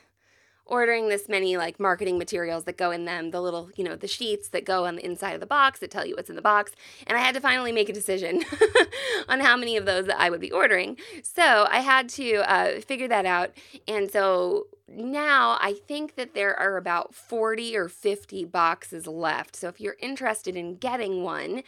ordering 0.66 1.08
this 1.08 1.28
many 1.28 1.56
like 1.56 1.78
marketing 1.80 2.18
materials 2.18 2.64
that 2.64 2.76
go 2.76 2.90
in 2.90 3.04
them, 3.04 3.30
the 3.30 3.40
little, 3.40 3.70
you 3.76 3.84
know, 3.84 3.96
the 3.96 4.08
sheets 4.08 4.48
that 4.48 4.64
go 4.64 4.86
on 4.86 4.96
the 4.96 5.04
inside 5.04 5.32
of 5.32 5.40
the 5.40 5.46
box 5.46 5.80
that 5.80 5.90
tell 5.90 6.06
you 6.06 6.14
what's 6.16 6.30
in 6.30 6.36
the 6.36 6.42
box. 6.42 6.72
And 7.06 7.16
I 7.16 7.20
had 7.20 7.34
to 7.34 7.40
finally 7.40 7.72
make 7.72 7.88
a 7.88 7.92
decision 7.92 8.42
on 9.28 9.40
how 9.40 9.56
many 9.56 9.76
of 9.76 9.86
those 9.86 10.06
that 10.06 10.20
I 10.20 10.30
would 10.30 10.40
be 10.40 10.52
ordering. 10.52 10.96
So 11.22 11.66
I 11.70 11.80
had 11.80 12.08
to 12.10 12.50
uh, 12.50 12.80
figure 12.80 13.08
that 13.08 13.26
out. 13.26 13.50
And 13.88 14.10
so 14.10 14.66
now 14.94 15.58
I 15.60 15.74
think 15.74 16.16
that 16.16 16.34
there 16.34 16.58
are 16.58 16.76
about 16.76 17.14
40 17.14 17.76
or 17.76 17.88
50 17.88 18.44
boxes 18.44 19.06
left. 19.06 19.56
So 19.56 19.68
if 19.68 19.80
you're 19.80 19.96
interested 20.00 20.56
in 20.56 20.76
getting 20.76 21.22
one, 21.22 21.62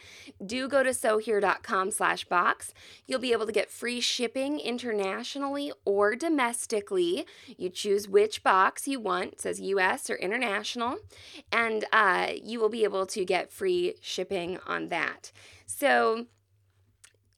do 0.45 0.67
go 0.67 0.83
to 0.83 0.93
sewhere.com 0.93 1.91
slash 1.91 2.25
box. 2.25 2.73
You'll 3.05 3.19
be 3.19 3.31
able 3.31 3.45
to 3.45 3.51
get 3.51 3.71
free 3.71 3.99
shipping 3.99 4.59
internationally 4.59 5.71
or 5.85 6.15
domestically. 6.15 7.25
You 7.57 7.69
choose 7.69 8.07
which 8.07 8.43
box 8.43 8.87
you 8.87 8.99
want, 8.99 9.33
it 9.33 9.41
says 9.41 9.61
US 9.61 10.09
or 10.09 10.15
international, 10.15 10.97
and 11.51 11.85
uh, 11.91 12.29
you 12.43 12.59
will 12.59 12.69
be 12.69 12.83
able 12.83 13.05
to 13.07 13.25
get 13.25 13.51
free 13.51 13.95
shipping 14.01 14.59
on 14.67 14.89
that. 14.89 15.31
So 15.65 16.27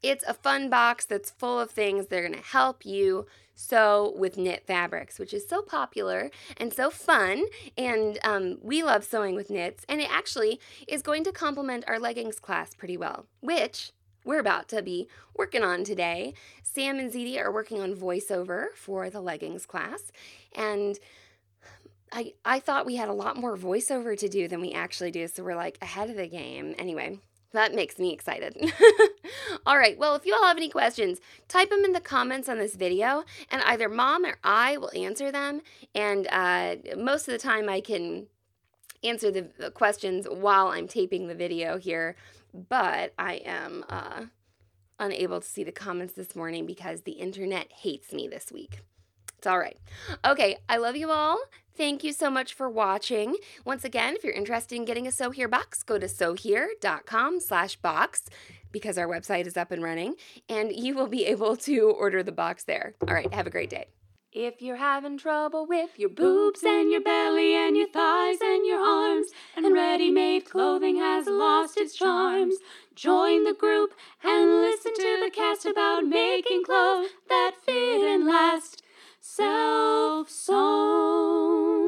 it's 0.04 0.24
a 0.28 0.34
fun 0.34 0.70
box 0.70 1.06
that's 1.06 1.32
full 1.32 1.60
of 1.60 1.72
things 1.72 2.08
that 2.08 2.18
are 2.20 2.28
going 2.28 2.40
to 2.40 2.48
help 2.48 2.86
you 2.86 3.26
sew 3.56 4.14
with 4.16 4.38
knit 4.38 4.66
fabrics, 4.66 5.18
which 5.18 5.34
is 5.34 5.48
so 5.48 5.62
popular 5.62 6.30
and 6.58 6.72
so 6.72 6.90
fun. 6.90 7.46
And 7.76 8.20
um, 8.24 8.60
we 8.62 8.84
love 8.84 9.04
sewing 9.04 9.36
with 9.36 9.50
knits. 9.50 9.84
And 9.90 10.00
it 10.00 10.10
actually 10.12 10.60
is 10.88 11.02
going 11.02 11.24
to 11.24 11.32
complement 11.32 11.84
our 11.88 12.00
leggings 12.00 12.40
class 12.40 12.76
pretty 12.76 12.98
well, 12.98 13.26
which 13.42 13.92
we're 14.24 14.40
about 14.40 14.68
to 14.70 14.84
be 14.84 15.08
working 15.36 15.64
on 15.64 15.84
today. 15.84 16.34
Sam 16.62 17.00
and 17.00 17.12
Ziti 17.12 17.40
are 17.40 17.52
working 17.52 17.82
on 17.82 17.96
voiceover 17.96 18.68
for 18.76 19.10
the 19.10 19.22
leggings 19.22 19.66
class. 19.66 20.12
And 20.54 21.00
I, 22.12 22.34
I 22.46 22.60
thought 22.60 22.86
we 22.86 22.96
had 22.96 23.10
a 23.10 23.14
lot 23.14 23.38
more 23.38 23.58
voiceover 23.58 24.18
to 24.18 24.30
do 24.30 24.48
than 24.48 24.62
we 24.62 24.72
actually 24.72 25.12
do. 25.12 25.28
So 25.28 25.44
we're 25.44 25.56
like 25.56 25.78
ahead 25.82 26.10
of 26.10 26.16
the 26.16 26.28
game. 26.28 26.76
Anyway, 26.78 27.20
that 27.54 27.74
makes 27.74 27.98
me 27.98 28.12
excited. 28.12 28.56
all 29.66 29.78
right, 29.78 29.98
well, 29.98 30.16
if 30.16 30.26
you 30.26 30.34
all 30.34 30.46
have 30.46 30.58
any 30.58 30.70
questions, 30.70 31.20
type 31.48 31.70
them 31.70 31.86
in 31.86 31.94
the 31.94 32.02
comments 32.02 32.50
on 32.50 32.58
this 32.58 32.76
video, 32.76 33.24
and 33.50 33.62
either 33.64 33.90
mom 33.90 34.26
or 34.26 34.38
I 34.44 34.78
will 34.78 34.92
answer 34.96 35.32
them. 35.32 35.62
And 35.96 36.28
uh, 36.32 36.76
most 36.98 37.28
of 37.28 37.32
the 37.32 37.38
time, 37.38 37.70
I 37.70 37.82
can 37.82 38.28
answer 39.04 39.32
the, 39.32 39.72
questions 39.74 40.28
while 40.30 40.68
I'm 40.68 40.88
taping 40.88 41.28
the 41.28 41.36
video 41.36 41.78
here, 41.78 42.16
but 42.54 43.14
I 43.18 43.36
am 43.46 43.86
uh, 43.90 44.26
unable 45.00 45.42
to 45.42 45.48
see 45.48 45.64
the 45.64 45.72
comments 45.72 46.14
this 46.14 46.36
morning 46.36 46.66
because 46.66 47.02
the 47.02 47.14
internet 47.14 47.72
hates 47.72 48.12
me 48.12 48.28
this 48.28 48.52
week. 48.52 48.82
It's 49.38 49.48
all 49.48 49.60
right. 49.60 49.78
Okay, 50.26 50.58
I 50.68 50.78
love 50.78 50.96
you 50.96 51.12
all. 51.12 51.40
Thank 51.76 52.04
you 52.04 52.12
so 52.12 52.32
much 52.32 52.56
for 52.56 52.68
watching. 52.68 53.36
Once 53.64 53.84
again, 53.84 54.16
if 54.16 54.24
you're 54.24 54.34
interested 54.34 54.76
in 54.76 54.86
getting 54.86 55.06
a 55.06 55.12
Sew 55.12 55.30
Here 55.30 55.48
box, 55.48 55.84
go 55.84 56.00
to 56.00 56.08
sewhere.com 56.08 57.40
slash 57.40 57.76
box 57.76 58.24
because 58.72 58.98
our 58.98 59.08
website 59.08 59.46
is 59.46 59.56
up 59.56 59.72
and 59.72 59.84
running 59.84 60.16
and 60.50 60.72
you 60.76 60.96
will 60.96 61.08
be 61.08 61.26
able 61.26 61.56
to 61.56 61.82
order 61.92 62.24
the 62.24 62.32
box 62.32 62.64
there. 62.64 62.96
All 63.08 63.14
right, 63.14 63.32
have 63.32 63.46
a 63.46 63.52
great 63.52 63.70
day. 63.70 63.86
If 64.34 64.62
you're 64.62 64.76
having 64.76 65.18
trouble 65.18 65.66
with 65.66 65.98
your 65.98 66.10
boobs 66.10 66.64
and 66.64 66.92
your 66.92 67.02
belly 67.02 67.56
and 67.56 67.78
your 67.78 67.88
thighs 67.88 68.38
and 68.42 68.66
your 68.66 68.80
arms, 68.80 69.28
and 69.56 69.74
ready 69.74 70.12
made 70.12 70.46
clothing 70.46 70.98
has 70.98 71.28
lost 71.28 71.78
its 71.78 71.96
charms, 71.96 72.56
join 72.94 73.46
the 73.46 73.54
group 73.54 73.94
and 74.24 74.62
listen 74.62 74.94
to 74.96 75.20
the 75.24 75.32
cast 75.34 75.66
about 75.66 76.06
making 76.06 76.64
clothes 76.64 77.10
that 77.30 77.54
fit 77.66 78.02
and 78.02 78.28
last 78.28 78.84
self 79.36 80.30
sewn. 80.30 81.87